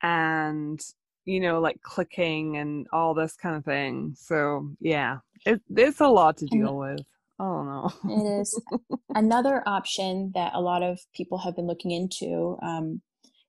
and 0.00 0.80
you 1.24 1.40
know, 1.40 1.60
like 1.60 1.80
clicking 1.82 2.56
and 2.56 2.86
all 2.92 3.14
this 3.14 3.34
kind 3.36 3.56
of 3.56 3.64
thing. 3.64 4.14
So 4.16 4.70
yeah, 4.80 5.18
it, 5.44 5.60
it's 5.70 6.00
a 6.00 6.06
lot 6.06 6.36
to 6.38 6.44
And- 6.44 6.60
deal 6.60 6.76
with. 6.78 7.00
I 7.42 7.90
don't. 8.04 8.10
It 8.20 8.40
is 8.40 8.62
another 9.14 9.62
option 9.66 10.32
that 10.34 10.52
a 10.54 10.60
lot 10.60 10.82
of 10.82 10.98
people 11.14 11.38
have 11.38 11.56
been 11.56 11.66
looking 11.66 11.90
into 11.90 12.56
um, 12.62 13.02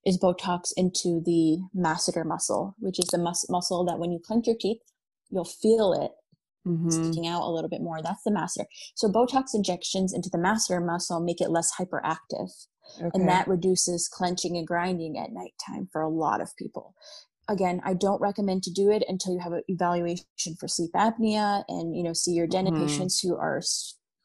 is 0.04 0.18
Botox 0.18 0.72
into 0.76 1.22
the 1.24 1.58
masseter 1.76 2.24
muscle, 2.26 2.74
which 2.78 2.98
is 2.98 3.06
the 3.06 3.18
mus- 3.18 3.48
muscle 3.48 3.84
that 3.86 3.98
when 3.98 4.12
you 4.12 4.18
clench 4.24 4.46
your 4.46 4.56
teeth, 4.58 4.80
you'll 5.30 5.44
feel 5.44 5.92
it 5.92 6.10
Mhm. 6.66 6.90
sticking 6.90 7.26
out 7.26 7.42
a 7.42 7.50
little 7.50 7.68
bit 7.68 7.82
more. 7.82 8.00
That's 8.02 8.22
the 8.24 8.30
masseter. 8.30 8.64
So 8.94 9.08
Botox 9.08 9.54
injections 9.54 10.14
into 10.14 10.30
the 10.30 10.38
masseter 10.38 10.82
muscle 10.84 11.20
make 11.20 11.40
it 11.42 11.50
less 11.50 11.70
hyperactive. 11.78 12.50
Okay. 12.98 13.10
And 13.12 13.28
that 13.28 13.46
reduces 13.48 14.08
clenching 14.08 14.56
and 14.56 14.66
grinding 14.66 15.18
at 15.18 15.30
nighttime 15.30 15.88
for 15.92 16.00
a 16.00 16.08
lot 16.08 16.40
of 16.40 16.56
people. 16.56 16.94
Again, 17.48 17.80
I 17.84 17.94
don't 17.94 18.20
recommend 18.20 18.62
to 18.64 18.72
do 18.72 18.90
it 18.90 19.04
until 19.06 19.34
you 19.34 19.40
have 19.40 19.52
an 19.52 19.62
evaluation 19.68 20.24
for 20.58 20.68
sleep 20.68 20.92
apnea 20.94 21.64
and 21.68 21.96
you 21.96 22.02
know 22.02 22.12
see 22.14 22.32
your 22.32 22.46
dental 22.46 22.72
Mhm. 22.72 22.78
patients 22.78 23.20
who 23.20 23.36
are 23.36 23.60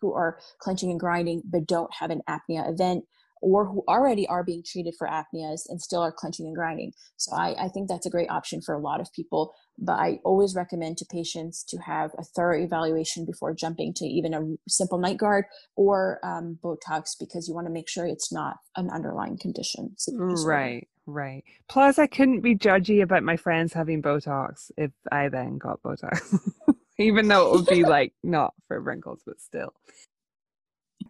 who 0.02 0.14
are 0.14 0.40
clenching 0.60 0.92
and 0.92 1.00
grinding 1.00 1.42
but 1.46 1.68
don't 1.68 1.94
have 1.96 2.12
an 2.12 2.22
apnea 2.30 2.70
event 2.70 3.06
or 3.42 3.66
who 3.66 3.84
already 3.88 4.28
are 4.28 4.44
being 4.44 4.64
treated 4.64 4.94
for 4.98 5.08
apneas 5.08 5.62
and 5.70 5.82
still 5.82 6.02
are 6.02 6.12
clenching 6.12 6.46
and 6.46 6.56
grinding. 6.56 6.92
So 7.18 7.34
I, 7.36 7.66
I 7.66 7.68
think 7.70 7.88
that's 7.88 8.06
a 8.06 8.10
great 8.10 8.30
option 8.30 8.62
for 8.62 8.76
a 8.76 8.80
lot 8.80 9.00
of 9.00 9.12
people. 9.14 9.54
But 9.78 9.94
I 10.00 10.20
always 10.26 10.56
recommend 10.56 10.98
to 10.98 11.06
patients 11.06 11.64
to 11.70 11.78
have 11.78 12.12
a 12.18 12.24
thorough 12.24 12.62
evaluation 12.62 13.26
before 13.26 13.54
jumping 13.54 13.94
to 13.96 14.06
even 14.06 14.34
a 14.34 14.42
simple 14.68 14.98
night 14.98 15.18
guard 15.18 15.46
or 15.78 16.20
um, 16.24 16.60
Botox 16.62 17.12
because 17.18 17.48
you 17.48 17.54
want 17.54 17.68
to 17.68 17.74
make 17.74 17.88
sure 17.88 18.06
it's 18.06 18.32
not 18.32 18.58
an 18.76 18.90
underlying 18.90 19.38
condition. 19.38 19.96
Right, 20.10 20.88
right. 21.10 21.44
Plus, 21.70 22.00
I 22.00 22.08
couldn't 22.08 22.42
be 22.42 22.56
judgy 22.56 23.04
about 23.04 23.24
my 23.24 23.38
friends 23.38 23.74
having 23.74 24.02
Botox 24.02 24.72
if 24.78 24.92
I 25.12 25.30
then 25.30 25.58
got 25.58 25.82
Botox, 25.84 26.40
even 27.00 27.28
though 27.28 27.48
it 27.54 27.58
would 27.58 27.68
be 27.68 27.84
like 27.86 28.14
not 28.24 28.54
for 28.68 28.80
wrinkles, 28.82 29.22
but 29.26 29.42
still. 29.42 29.74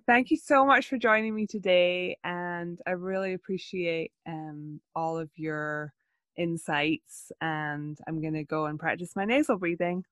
Thank 0.07 0.31
you 0.31 0.37
so 0.37 0.65
much 0.65 0.87
for 0.87 0.97
joining 0.97 1.35
me 1.35 1.47
today, 1.47 2.17
and 2.23 2.79
I 2.87 2.91
really 2.91 3.33
appreciate 3.33 4.11
um, 4.27 4.81
all 4.95 5.17
of 5.19 5.29
your 5.35 5.93
insights. 6.37 7.31
And 7.41 7.97
I'm 8.07 8.21
going 8.21 8.33
to 8.33 8.43
go 8.43 8.65
and 8.65 8.79
practice 8.79 9.15
my 9.15 9.25
nasal 9.25 9.57
breathing. 9.57 10.03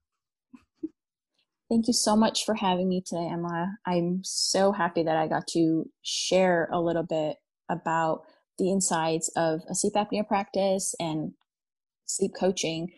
Thank 1.69 1.87
you 1.87 1.93
so 1.93 2.15
much 2.15 2.45
for 2.45 2.55
having 2.55 2.89
me 2.89 3.01
today, 3.01 3.29
Emma. 3.31 3.77
I'm 3.85 4.21
so 4.23 4.71
happy 4.71 5.03
that 5.03 5.17
I 5.17 5.27
got 5.27 5.47
to 5.49 5.89
share 6.03 6.69
a 6.71 6.79
little 6.79 7.03
bit 7.03 7.37
about 7.69 8.23
the 8.57 8.71
insides 8.71 9.29
of 9.35 9.61
a 9.69 9.75
sleep 9.75 9.93
apnea 9.93 10.27
practice 10.27 10.95
and 10.99 11.33
sleep 12.05 12.31
coaching. 12.39 12.91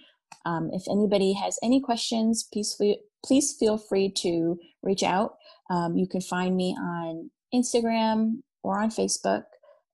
Um, 0.46 0.70
if 0.74 0.84
anybody 0.90 1.34
has 1.34 1.58
any 1.62 1.82
questions, 1.82 2.48
please 2.52 2.76
feel, 2.78 2.96
please 3.26 3.56
feel 3.60 3.78
free 3.78 4.12
to 4.18 4.58
reach 4.82 5.04
out. 5.04 5.36
Um, 5.70 5.96
you 5.96 6.08
can 6.08 6.22
find 6.22 6.56
me 6.56 6.76
on 6.80 7.32
Instagram 7.54 8.42
or 8.64 8.80
on 8.80 8.90
Facebook 8.90 9.44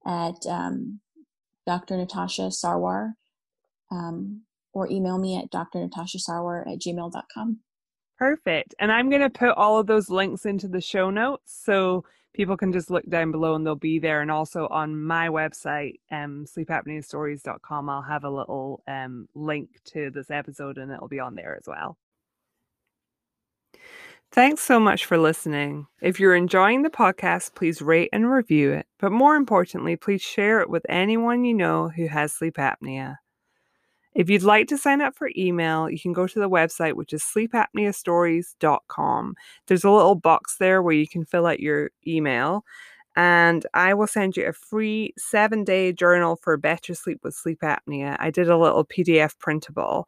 at 0.05 0.45
um, 0.47 0.99
Dr. 1.65 1.97
Natasha 1.97 2.49
Sarwar 2.49 3.13
um, 3.91 4.41
or 4.73 4.89
email 4.91 5.17
me 5.17 5.37
at 5.37 5.51
drnatashasarwar 5.51 6.71
at 6.71 6.79
gmail.com. 6.79 7.59
Perfect. 8.17 8.75
And 8.79 8.91
I'm 8.91 9.09
going 9.09 9.21
to 9.21 9.29
put 9.29 9.49
all 9.49 9.79
of 9.79 9.87
those 9.87 10.09
links 10.09 10.45
into 10.45 10.67
the 10.67 10.81
show 10.81 11.09
notes 11.09 11.59
so 11.63 12.05
people 12.35 12.57
can 12.57 12.73
just 12.73 12.91
look 12.91 13.07
down 13.09 13.31
below 13.31 13.55
and 13.55 13.65
they'll 13.65 13.75
be 13.75 13.97
there. 13.97 14.21
And 14.21 14.29
also 14.29 14.67
on 14.67 15.01
my 15.01 15.29
website, 15.29 15.99
um, 16.11 16.45
sleepapneastories.com, 16.45 17.89
I'll 17.89 18.01
have 18.01 18.25
a 18.25 18.29
little 18.29 18.83
um, 18.87 19.27
link 19.33 19.69
to 19.85 20.11
this 20.11 20.29
episode 20.29 20.77
and 20.77 20.91
it'll 20.91 21.07
be 21.07 21.19
on 21.19 21.35
there 21.35 21.55
as 21.55 21.67
well. 21.67 21.97
Thanks 24.31 24.61
so 24.61 24.79
much 24.81 25.05
for 25.05 25.17
listening. 25.17 25.87
If 26.01 26.19
you're 26.19 26.35
enjoying 26.35 26.81
the 26.81 26.89
podcast, 26.89 27.55
please 27.55 27.81
rate 27.81 28.09
and 28.11 28.29
review 28.29 28.73
it. 28.73 28.85
But 28.99 29.13
more 29.13 29.35
importantly, 29.35 29.95
please 29.95 30.21
share 30.21 30.59
it 30.59 30.69
with 30.69 30.85
anyone 30.89 31.45
you 31.45 31.53
know 31.53 31.89
who 31.89 32.07
has 32.07 32.33
sleep 32.33 32.55
apnea. 32.55 33.15
If 34.15 34.29
you'd 34.29 34.43
like 34.43 34.67
to 34.69 34.77
sign 34.77 35.01
up 35.01 35.15
for 35.15 35.29
email, 35.37 35.89
you 35.89 35.99
can 35.99 36.13
go 36.13 36.25
to 36.27 36.39
the 36.39 36.49
website, 36.49 36.93
which 36.93 37.11
is 37.13 37.23
sleepapneastories.com. 37.23 39.35
There's 39.67 39.83
a 39.83 39.91
little 39.91 40.15
box 40.15 40.55
there 40.57 40.81
where 40.81 40.95
you 40.95 41.07
can 41.07 41.25
fill 41.25 41.45
out 41.45 41.59
your 41.59 41.91
email, 42.07 42.63
and 43.15 43.65
I 43.73 43.93
will 43.93 44.07
send 44.07 44.37
you 44.37 44.45
a 44.47 44.53
free 44.53 45.13
seven 45.17 45.63
day 45.65 45.91
journal 45.93 46.37
for 46.37 46.55
better 46.57 46.93
sleep 46.95 47.19
with 47.23 47.33
sleep 47.35 47.59
apnea. 47.61 48.15
I 48.19 48.31
did 48.31 48.49
a 48.49 48.57
little 48.57 48.85
PDF 48.85 49.37
printable, 49.39 50.07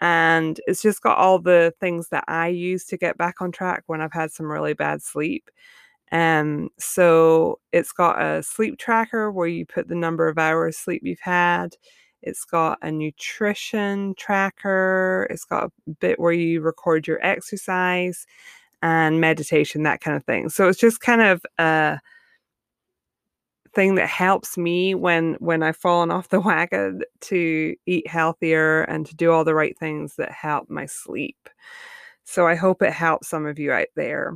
and 0.00 0.60
it's 0.66 0.82
just 0.82 1.02
got 1.02 1.18
all 1.18 1.38
the 1.40 1.74
things 1.80 2.08
that 2.10 2.24
I 2.28 2.48
use 2.48 2.84
to 2.86 2.96
get 2.98 3.18
back 3.18 3.40
on 3.42 3.52
track 3.52 3.84
when 3.86 4.00
I've 4.02 4.12
had 4.12 4.32
some 4.32 4.50
really 4.50 4.74
bad 4.74 5.02
sleep. 5.02 5.50
Um, 6.12 6.68
so 6.78 7.58
it's 7.72 7.92
got 7.92 8.20
a 8.22 8.42
sleep 8.42 8.78
tracker 8.78 9.30
where 9.32 9.46
you 9.48 9.64
put 9.66 9.88
the 9.88 9.94
number 9.94 10.28
of 10.28 10.38
hours 10.38 10.76
sleep 10.78 11.02
you've 11.04 11.20
had. 11.20 11.76
It's 12.22 12.44
got 12.44 12.78
a 12.82 12.90
nutrition 12.90 14.14
tracker. 14.16 15.26
It's 15.30 15.44
got 15.44 15.64
a 15.64 15.90
bit 16.00 16.18
where 16.20 16.32
you 16.32 16.60
record 16.60 17.06
your 17.06 17.24
exercise 17.24 18.26
and 18.82 19.20
meditation, 19.20 19.84
that 19.84 20.00
kind 20.00 20.16
of 20.16 20.24
thing. 20.24 20.48
So 20.48 20.68
it's 20.68 20.78
just 20.78 21.00
kind 21.00 21.20
of 21.22 21.42
a 21.58 22.00
thing 23.74 23.94
that 23.94 24.08
helps 24.08 24.58
me 24.58 24.94
when 24.94 25.34
when 25.34 25.62
I've 25.62 25.76
fallen 25.76 26.10
off 26.10 26.28
the 26.28 26.40
wagon 26.48 27.02
to 27.22 27.74
eat 27.86 28.06
healthier 28.06 28.82
and 28.82 29.06
to 29.06 29.14
do 29.14 29.32
all 29.32 29.44
the 29.44 29.54
right 29.54 29.78
things 29.78 30.16
that 30.16 30.32
help 30.32 30.68
my 30.68 30.86
sleep. 30.86 31.48
So 32.24 32.46
I 32.46 32.54
hope 32.54 32.82
it 32.82 32.92
helps 32.92 33.28
some 33.28 33.46
of 33.46 33.58
you 33.58 33.72
out 33.72 33.88
there. 33.96 34.34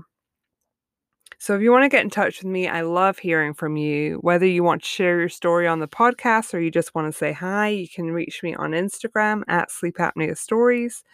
So 1.38 1.54
if 1.54 1.60
you 1.62 1.70
want 1.70 1.84
to 1.84 1.88
get 1.88 2.02
in 2.02 2.10
touch 2.10 2.38
with 2.42 2.50
me, 2.50 2.66
I 2.66 2.80
love 2.80 3.18
hearing 3.18 3.54
from 3.54 3.76
you. 3.76 4.18
Whether 4.22 4.46
you 4.46 4.62
want 4.64 4.82
to 4.82 4.88
share 4.88 5.20
your 5.20 5.28
story 5.28 5.66
on 5.66 5.80
the 5.80 5.88
podcast 5.88 6.54
or 6.54 6.60
you 6.60 6.70
just 6.70 6.94
want 6.94 7.12
to 7.12 7.16
say 7.16 7.32
hi, 7.32 7.68
you 7.68 7.88
can 7.88 8.10
reach 8.10 8.42
me 8.42 8.54
on 8.54 8.70
Instagram 8.70 9.42
at 9.46 9.70
Sleep 9.70 9.96
Apnea 9.96 10.36
Stories 10.36 11.04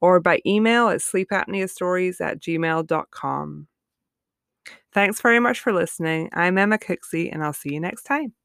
or 0.00 0.20
by 0.20 0.40
email 0.46 0.88
at 0.88 1.00
sleepapneastories 1.00 2.20
at 2.20 2.40
gmail.com. 2.40 3.66
Thanks 4.92 5.20
very 5.20 5.40
much 5.40 5.60
for 5.60 5.72
listening. 5.72 6.30
I'm 6.32 6.58
Emma 6.58 6.78
Cooksey, 6.78 7.32
and 7.32 7.44
I'll 7.44 7.52
see 7.52 7.72
you 7.72 7.80
next 7.80 8.04
time. 8.04 8.39